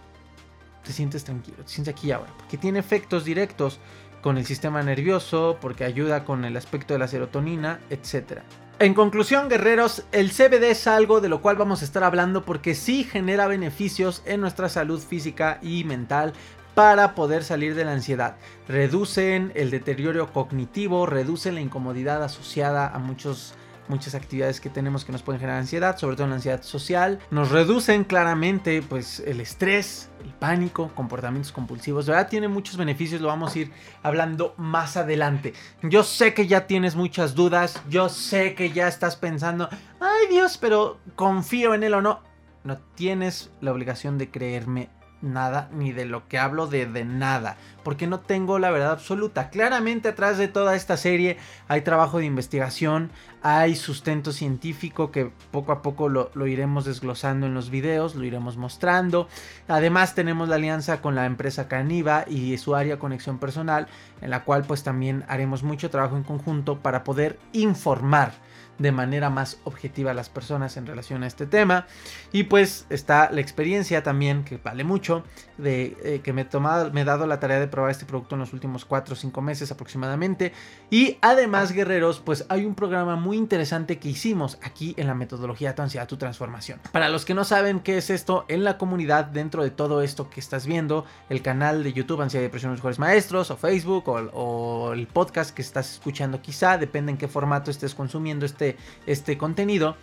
te 0.84 0.92
sientes 0.92 1.24
tranquilo, 1.24 1.58
te 1.58 1.68
sientes 1.68 1.94
aquí 1.94 2.08
y 2.08 2.12
ahora. 2.12 2.32
Porque 2.38 2.56
tiene 2.56 2.78
efectos 2.78 3.24
directos 3.24 3.78
con 4.22 4.38
el 4.38 4.46
sistema 4.46 4.82
nervioso, 4.82 5.58
porque 5.60 5.84
ayuda 5.84 6.24
con 6.24 6.44
el 6.44 6.56
aspecto 6.56 6.94
de 6.94 6.98
la 6.98 7.08
serotonina, 7.08 7.80
etc. 7.90 8.40
En 8.78 8.94
conclusión, 8.94 9.48
guerreros, 9.48 10.04
el 10.12 10.30
CBD 10.30 10.70
es 10.70 10.86
algo 10.86 11.20
de 11.20 11.28
lo 11.28 11.42
cual 11.42 11.56
vamos 11.56 11.82
a 11.82 11.84
estar 11.84 12.02
hablando 12.02 12.44
porque 12.44 12.74
sí 12.74 13.04
genera 13.04 13.46
beneficios 13.46 14.22
en 14.24 14.40
nuestra 14.40 14.68
salud 14.68 15.00
física 15.00 15.58
y 15.60 15.84
mental 15.84 16.32
para 16.74 17.14
poder 17.14 17.44
salir 17.44 17.74
de 17.74 17.84
la 17.84 17.92
ansiedad. 17.92 18.36
Reducen 18.68 19.52
el 19.54 19.70
deterioro 19.70 20.32
cognitivo, 20.32 21.04
reducen 21.04 21.56
la 21.56 21.60
incomodidad 21.60 22.22
asociada 22.22 22.88
a 22.88 22.98
muchos 22.98 23.54
muchas 23.90 24.14
actividades 24.14 24.60
que 24.60 24.70
tenemos 24.70 25.04
que 25.04 25.12
nos 25.12 25.22
pueden 25.22 25.40
generar 25.40 25.60
ansiedad, 25.60 25.98
sobre 25.98 26.16
todo 26.16 26.28
la 26.28 26.36
ansiedad 26.36 26.62
social. 26.62 27.18
Nos 27.30 27.50
reducen 27.50 28.04
claramente 28.04 28.80
pues 28.80 29.20
el 29.20 29.40
estrés, 29.40 30.08
el 30.24 30.32
pánico, 30.32 30.90
comportamientos 30.94 31.52
compulsivos. 31.52 32.06
De 32.06 32.12
verdad 32.12 32.28
tiene 32.28 32.48
muchos 32.48 32.76
beneficios, 32.76 33.20
lo 33.20 33.28
vamos 33.28 33.54
a 33.54 33.58
ir 33.58 33.72
hablando 34.02 34.54
más 34.56 34.96
adelante. 34.96 35.52
Yo 35.82 36.02
sé 36.04 36.32
que 36.32 36.46
ya 36.46 36.66
tienes 36.66 36.96
muchas 36.96 37.34
dudas, 37.34 37.82
yo 37.90 38.08
sé 38.08 38.54
que 38.54 38.70
ya 38.70 38.88
estás 38.88 39.16
pensando, 39.16 39.68
ay 40.00 40.28
Dios, 40.30 40.56
pero 40.56 40.98
confío 41.16 41.74
en 41.74 41.82
él 41.82 41.94
o 41.94 42.00
no. 42.00 42.22
No 42.62 42.78
tienes 42.94 43.50
la 43.60 43.72
obligación 43.72 44.16
de 44.18 44.30
creerme 44.30 44.90
nada, 45.22 45.68
ni 45.72 45.92
de 45.92 46.04
lo 46.04 46.26
que 46.28 46.38
hablo 46.38 46.66
de, 46.66 46.86
de 46.86 47.04
nada, 47.04 47.56
porque 47.82 48.06
no 48.06 48.20
tengo 48.20 48.58
la 48.58 48.70
verdad 48.70 48.92
absoluta. 48.92 49.50
Claramente 49.50 50.08
atrás 50.08 50.38
de 50.38 50.48
toda 50.48 50.76
esta 50.76 50.96
serie 50.96 51.36
hay 51.68 51.82
trabajo 51.82 52.18
de 52.18 52.26
investigación, 52.26 53.10
hay 53.42 53.74
sustento 53.74 54.32
científico 54.32 55.10
que 55.10 55.30
poco 55.50 55.72
a 55.72 55.82
poco 55.82 56.08
lo, 56.08 56.30
lo, 56.34 56.46
iremos 56.46 56.84
desglosando 56.84 57.46
en 57.46 57.54
los 57.54 57.70
videos, 57.70 58.14
lo 58.14 58.24
iremos 58.24 58.56
mostrando. 58.56 59.28
Además 59.68 60.14
tenemos 60.14 60.48
la 60.48 60.56
alianza 60.56 61.00
con 61.00 61.14
la 61.14 61.26
empresa 61.26 61.68
Caniva 61.68 62.24
y 62.28 62.56
su 62.58 62.74
área 62.74 62.98
conexión 62.98 63.38
personal, 63.38 63.88
en 64.20 64.30
la 64.30 64.44
cual 64.44 64.64
pues 64.64 64.82
también 64.82 65.24
haremos 65.28 65.62
mucho 65.62 65.90
trabajo 65.90 66.16
en 66.16 66.22
conjunto 66.22 66.78
para 66.78 67.04
poder 67.04 67.38
informar 67.52 68.32
de 68.80 68.92
manera 68.92 69.28
más 69.28 69.58
objetiva 69.64 70.10
a 70.10 70.14
las 70.14 70.30
personas 70.30 70.76
en 70.78 70.86
relación 70.86 71.22
a 71.22 71.26
este 71.26 71.46
tema. 71.46 71.86
Y 72.32 72.44
pues 72.44 72.86
está 72.88 73.30
la 73.30 73.40
experiencia 73.40 74.02
también, 74.02 74.42
que 74.42 74.56
vale 74.56 74.84
mucho, 74.84 75.22
de 75.58 75.96
eh, 76.02 76.20
que 76.24 76.32
me 76.32 76.42
he, 76.42 76.44
tomado, 76.46 76.90
me 76.90 77.02
he 77.02 77.04
dado 77.04 77.26
la 77.26 77.38
tarea 77.38 77.60
de 77.60 77.68
probar 77.68 77.90
este 77.90 78.06
producto 78.06 78.36
en 78.36 78.40
los 78.40 78.54
últimos 78.54 78.86
4 78.86 79.12
o 79.12 79.16
5 79.16 79.42
meses 79.42 79.70
aproximadamente. 79.70 80.54
Y 80.88 81.18
además, 81.20 81.72
guerreros, 81.72 82.20
pues 82.20 82.46
hay 82.48 82.64
un 82.64 82.74
programa 82.74 83.16
muy 83.16 83.36
interesante 83.36 83.98
que 83.98 84.08
hicimos 84.08 84.58
aquí 84.62 84.94
en 84.96 85.06
la 85.06 85.14
metodología 85.14 85.74
Tu 85.74 85.82
ansiedad, 85.82 86.08
tu 86.08 86.16
transformación. 86.16 86.80
Para 86.90 87.10
los 87.10 87.26
que 87.26 87.34
no 87.34 87.44
saben 87.44 87.80
qué 87.80 87.98
es 87.98 88.08
esto, 88.08 88.46
en 88.48 88.64
la 88.64 88.78
comunidad, 88.78 89.26
dentro 89.26 89.62
de 89.62 89.70
todo 89.70 90.00
esto 90.00 90.30
que 90.30 90.40
estás 90.40 90.66
viendo, 90.66 91.04
el 91.28 91.42
canal 91.42 91.84
de 91.84 91.92
YouTube 91.92 92.22
Ansiedad 92.22 92.44
y 92.44 92.46
Depresión 92.46 92.70
de 92.70 92.76
los 92.76 92.80
Mejores 92.80 92.98
Maestros, 92.98 93.50
o 93.50 93.58
Facebook, 93.58 94.08
o, 94.08 94.14
o 94.32 94.92
el 94.94 95.06
podcast 95.06 95.54
que 95.54 95.60
estás 95.60 95.92
escuchando 95.92 96.40
quizá, 96.40 96.78
depende 96.78 97.12
en 97.12 97.18
qué 97.18 97.28
formato 97.28 97.70
estés 97.70 97.94
consumiendo 97.94 98.46
este 98.46 98.69
este, 99.06 99.38
contenido, 99.38 99.96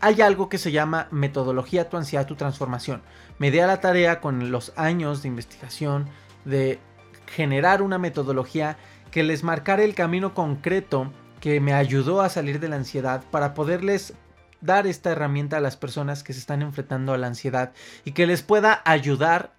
hay 0.00 0.20
algo 0.22 0.48
que 0.48 0.58
se 0.58 0.72
llama 0.72 1.08
metodología 1.10 1.88
tu 1.88 1.96
ansiedad, 1.96 2.26
tu 2.26 2.36
transformación. 2.36 3.02
Me 3.38 3.50
di 3.50 3.60
a 3.60 3.66
la 3.66 3.80
tarea 3.80 4.20
con 4.20 4.50
los 4.50 4.72
años 4.76 5.22
de 5.22 5.28
investigación 5.28 6.08
de 6.44 6.78
generar 7.26 7.82
una 7.82 7.98
metodología 7.98 8.76
que 9.10 9.22
les 9.22 9.44
marcara 9.44 9.82
el 9.82 9.94
camino 9.94 10.34
concreto 10.34 11.12
que 11.40 11.60
me 11.60 11.72
ayudó 11.72 12.20
a 12.20 12.28
salir 12.28 12.60
de 12.60 12.68
la 12.68 12.76
ansiedad 12.76 13.24
para 13.30 13.54
poderles 13.54 14.14
dar 14.60 14.86
esta 14.86 15.10
herramienta 15.10 15.56
a 15.56 15.60
las 15.60 15.76
personas 15.76 16.22
que 16.22 16.32
se 16.32 16.38
están 16.38 16.62
enfrentando 16.62 17.12
a 17.12 17.18
la 17.18 17.26
ansiedad 17.26 17.72
y 18.04 18.12
que 18.12 18.26
les 18.26 18.42
pueda 18.42 18.82
ayudar 18.84 19.52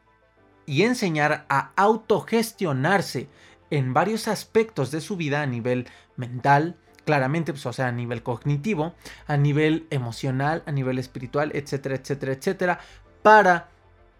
y 0.65 0.83
enseñar 0.83 1.45
a 1.49 1.71
autogestionarse 1.75 3.27
en 3.71 3.93
varios 3.93 4.27
aspectos 4.27 4.91
de 4.91 5.01
su 5.01 5.17
vida 5.17 5.41
a 5.41 5.47
nivel 5.47 5.87
mental, 6.17 6.77
claramente, 7.11 7.51
pues, 7.51 7.65
o 7.65 7.73
sea, 7.73 7.87
a 7.87 7.91
nivel 7.91 8.23
cognitivo, 8.23 8.95
a 9.27 9.35
nivel 9.35 9.85
emocional, 9.89 10.63
a 10.65 10.71
nivel 10.71 10.97
espiritual, 10.97 11.51
etcétera, 11.53 11.95
etcétera, 11.95 12.31
etcétera, 12.31 12.79
para 13.21 13.67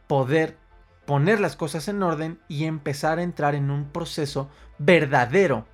poder 0.08 0.58
poner 1.06 1.40
las 1.40 1.56
cosas 1.56 1.88
en 1.88 2.04
orden 2.04 2.40
y 2.50 2.66
empezar 2.66 3.18
a 3.18 3.24
entrar 3.24 3.56
en 3.56 3.72
un 3.72 3.86
proceso 3.86 4.50
verdadero 4.78 5.66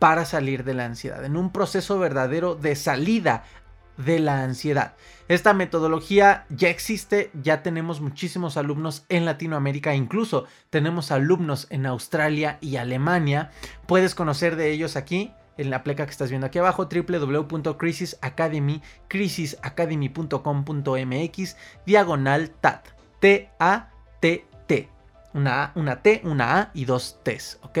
para 0.00 0.24
salir 0.24 0.64
de 0.64 0.74
la 0.74 0.84
ansiedad, 0.84 1.24
en 1.24 1.36
un 1.36 1.52
proceso 1.52 1.96
verdadero 2.00 2.56
de 2.56 2.74
salida 2.74 3.44
de 3.96 4.18
la 4.18 4.42
ansiedad. 4.42 4.96
Esta 5.28 5.54
metodología 5.54 6.44
ya 6.48 6.70
existe, 6.70 7.30
ya 7.40 7.62
tenemos 7.62 8.00
muchísimos 8.00 8.56
alumnos 8.56 9.04
en 9.08 9.26
Latinoamérica, 9.26 9.94
incluso 9.94 10.46
tenemos 10.70 11.12
alumnos 11.12 11.68
en 11.70 11.86
Australia 11.86 12.58
y 12.60 12.78
Alemania. 12.78 13.52
Puedes 13.86 14.16
conocer 14.16 14.56
de 14.56 14.72
ellos 14.72 14.96
aquí 14.96 15.32
en 15.58 15.70
la 15.70 15.82
pleca 15.82 16.04
que 16.04 16.10
estás 16.10 16.30
viendo 16.30 16.46
aquí 16.46 16.58
abajo, 16.58 16.88
www.crisisacademy, 16.88 18.82
crisisacademy.com.mx, 19.08 21.56
diagonal 21.86 22.50
TAT, 22.50 22.86
T-A-T-T, 23.20 24.88
una 25.34 25.72
una 25.74 26.02
T, 26.02 26.20
una 26.24 26.58
A 26.58 26.70
y 26.74 26.84
dos 26.84 27.18
T's, 27.22 27.58
¿ok? 27.62 27.78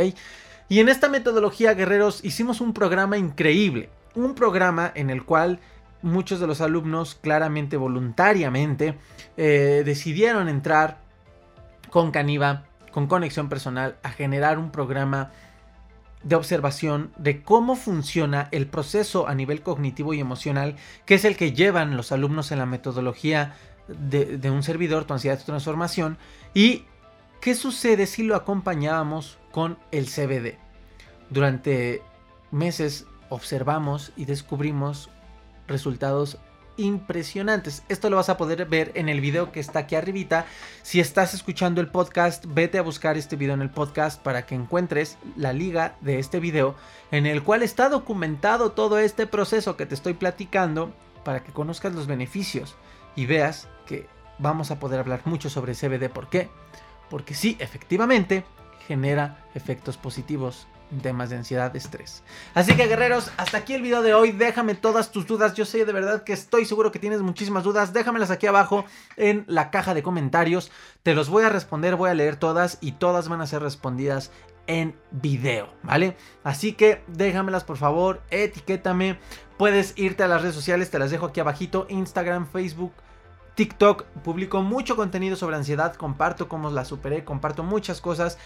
Y 0.68 0.80
en 0.80 0.88
esta 0.88 1.08
metodología, 1.08 1.74
guerreros, 1.74 2.24
hicimos 2.24 2.60
un 2.60 2.72
programa 2.72 3.18
increíble, 3.18 3.90
un 4.14 4.34
programa 4.34 4.90
en 4.94 5.10
el 5.10 5.24
cual 5.24 5.60
muchos 6.02 6.40
de 6.40 6.46
los 6.46 6.60
alumnos 6.60 7.14
claramente 7.14 7.76
voluntariamente 7.76 8.98
eh, 9.36 9.82
decidieron 9.84 10.48
entrar 10.48 10.98
con 11.90 12.10
Caniva, 12.10 12.64
con 12.90 13.06
conexión 13.06 13.48
personal, 13.48 13.96
a 14.02 14.10
generar 14.10 14.58
un 14.58 14.70
programa 14.70 15.30
de 16.22 16.36
observación 16.36 17.12
de 17.16 17.42
cómo 17.42 17.74
funciona 17.76 18.48
el 18.52 18.66
proceso 18.66 19.28
a 19.28 19.34
nivel 19.34 19.62
cognitivo 19.62 20.14
y 20.14 20.20
emocional, 20.20 20.76
que 21.04 21.14
es 21.14 21.24
el 21.24 21.36
que 21.36 21.52
llevan 21.52 21.96
los 21.96 22.12
alumnos 22.12 22.52
en 22.52 22.58
la 22.58 22.66
metodología 22.66 23.56
de, 23.88 24.50
un 24.50 24.62
servidor, 24.62 25.04
tu 25.04 25.14
ansiedad 25.14 25.38
de 25.38 25.44
transformación, 25.44 26.18
y 26.54 26.84
qué 27.40 27.54
sucede 27.54 28.06
si 28.06 28.22
lo 28.22 28.36
acompañábamos 28.36 29.38
con 29.50 29.78
el 29.90 30.06
CBD. 30.06 30.58
Durante 31.30 32.02
meses 32.50 33.06
observamos 33.28 34.12
y 34.16 34.26
descubrimos 34.26 35.10
resultados 35.66 36.38
impresionantes. 36.82 37.82
Esto 37.88 38.10
lo 38.10 38.16
vas 38.16 38.28
a 38.28 38.36
poder 38.36 38.66
ver 38.66 38.92
en 38.94 39.08
el 39.08 39.20
video 39.20 39.52
que 39.52 39.60
está 39.60 39.80
aquí 39.80 39.94
arribita. 39.94 40.46
Si 40.82 41.00
estás 41.00 41.34
escuchando 41.34 41.80
el 41.80 41.88
podcast, 41.88 42.44
vete 42.48 42.78
a 42.78 42.82
buscar 42.82 43.16
este 43.16 43.36
video 43.36 43.54
en 43.54 43.62
el 43.62 43.70
podcast 43.70 44.20
para 44.22 44.44
que 44.44 44.54
encuentres 44.54 45.16
la 45.36 45.52
liga 45.52 45.96
de 46.00 46.18
este 46.18 46.40
video 46.40 46.74
en 47.10 47.26
el 47.26 47.42
cual 47.42 47.62
está 47.62 47.88
documentado 47.88 48.72
todo 48.72 48.98
este 48.98 49.26
proceso 49.26 49.76
que 49.76 49.86
te 49.86 49.94
estoy 49.94 50.14
platicando 50.14 50.92
para 51.24 51.44
que 51.44 51.52
conozcas 51.52 51.94
los 51.94 52.06
beneficios 52.06 52.74
y 53.16 53.26
veas 53.26 53.68
que 53.86 54.06
vamos 54.38 54.70
a 54.70 54.80
poder 54.80 55.00
hablar 55.00 55.22
mucho 55.24 55.50
sobre 55.50 55.74
CBD. 55.74 56.08
¿Por 56.08 56.28
qué? 56.28 56.50
Porque 57.08 57.34
sí, 57.34 57.56
efectivamente, 57.60 58.44
genera 58.88 59.44
efectos 59.54 59.96
positivos 59.96 60.66
temas 61.00 61.30
de 61.30 61.36
ansiedad, 61.36 61.74
estrés. 61.74 62.22
Así 62.54 62.74
que 62.74 62.86
guerreros, 62.86 63.30
hasta 63.36 63.58
aquí 63.58 63.74
el 63.74 63.82
video 63.82 64.02
de 64.02 64.14
hoy. 64.14 64.32
Déjame 64.32 64.74
todas 64.74 65.12
tus 65.12 65.26
dudas. 65.26 65.54
Yo 65.54 65.64
sé 65.64 65.84
de 65.84 65.92
verdad 65.92 66.24
que 66.24 66.32
estoy 66.32 66.64
seguro 66.64 66.92
que 66.92 66.98
tienes 66.98 67.22
muchísimas 67.22 67.64
dudas. 67.64 67.92
Déjamelas 67.92 68.30
aquí 68.30 68.46
abajo 68.46 68.84
en 69.16 69.44
la 69.46 69.70
caja 69.70 69.94
de 69.94 70.02
comentarios. 70.02 70.70
Te 71.02 71.14
los 71.14 71.28
voy 71.28 71.44
a 71.44 71.48
responder, 71.48 71.96
voy 71.96 72.10
a 72.10 72.14
leer 72.14 72.36
todas 72.36 72.78
y 72.80 72.92
todas 72.92 73.28
van 73.28 73.40
a 73.40 73.46
ser 73.46 73.62
respondidas 73.62 74.30
en 74.66 74.94
video, 75.10 75.68
¿vale? 75.82 76.16
Así 76.44 76.74
que 76.74 77.02
déjamelas 77.08 77.64
por 77.64 77.76
favor, 77.76 78.22
etiquétame. 78.30 79.18
Puedes 79.58 79.94
irte 79.96 80.22
a 80.22 80.28
las 80.28 80.42
redes 80.42 80.54
sociales, 80.54 80.90
te 80.90 80.98
las 80.98 81.10
dejo 81.10 81.26
aquí 81.26 81.40
abajito, 81.40 81.86
Instagram, 81.88 82.46
Facebook, 82.46 82.92
TikTok 83.54 84.04
publico 84.24 84.62
mucho 84.62 84.96
contenido 84.96 85.36
sobre 85.36 85.56
ansiedad, 85.56 85.94
comparto 85.94 86.48
cómo 86.48 86.70
la 86.70 86.84
superé, 86.84 87.24
comparto 87.24 87.62
muchas 87.62 88.00
cosas 88.00 88.38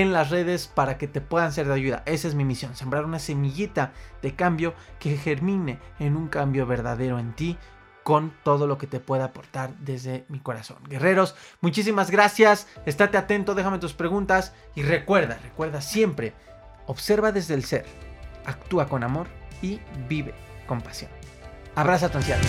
en 0.00 0.12
las 0.12 0.30
redes 0.30 0.66
para 0.66 0.98
que 0.98 1.06
te 1.06 1.20
puedan 1.20 1.52
ser 1.52 1.66
de 1.66 1.74
ayuda. 1.74 2.02
Esa 2.06 2.26
es 2.26 2.34
mi 2.34 2.44
misión, 2.44 2.74
sembrar 2.74 3.04
una 3.04 3.18
semillita 3.18 3.92
de 4.22 4.34
cambio 4.34 4.74
que 4.98 5.16
germine 5.16 5.78
en 5.98 6.16
un 6.16 6.28
cambio 6.28 6.66
verdadero 6.66 7.18
en 7.18 7.32
ti 7.34 7.56
con 8.02 8.34
todo 8.42 8.66
lo 8.66 8.76
que 8.76 8.86
te 8.86 9.00
pueda 9.00 9.26
aportar 9.26 9.74
desde 9.78 10.24
mi 10.28 10.40
corazón. 10.40 10.78
Guerreros, 10.88 11.36
muchísimas 11.60 12.10
gracias, 12.10 12.66
estate 12.86 13.16
atento, 13.16 13.54
déjame 13.54 13.78
tus 13.78 13.94
preguntas 13.94 14.52
y 14.74 14.82
recuerda, 14.82 15.38
recuerda 15.42 15.80
siempre, 15.80 16.34
observa 16.86 17.32
desde 17.32 17.54
el 17.54 17.64
ser, 17.64 17.86
actúa 18.44 18.88
con 18.88 19.04
amor 19.04 19.28
y 19.62 19.80
vive 20.08 20.34
con 20.66 20.80
pasión. 20.80 21.10
Abraza 21.76 22.10
tu 22.10 22.18
ansiedad. 22.18 22.40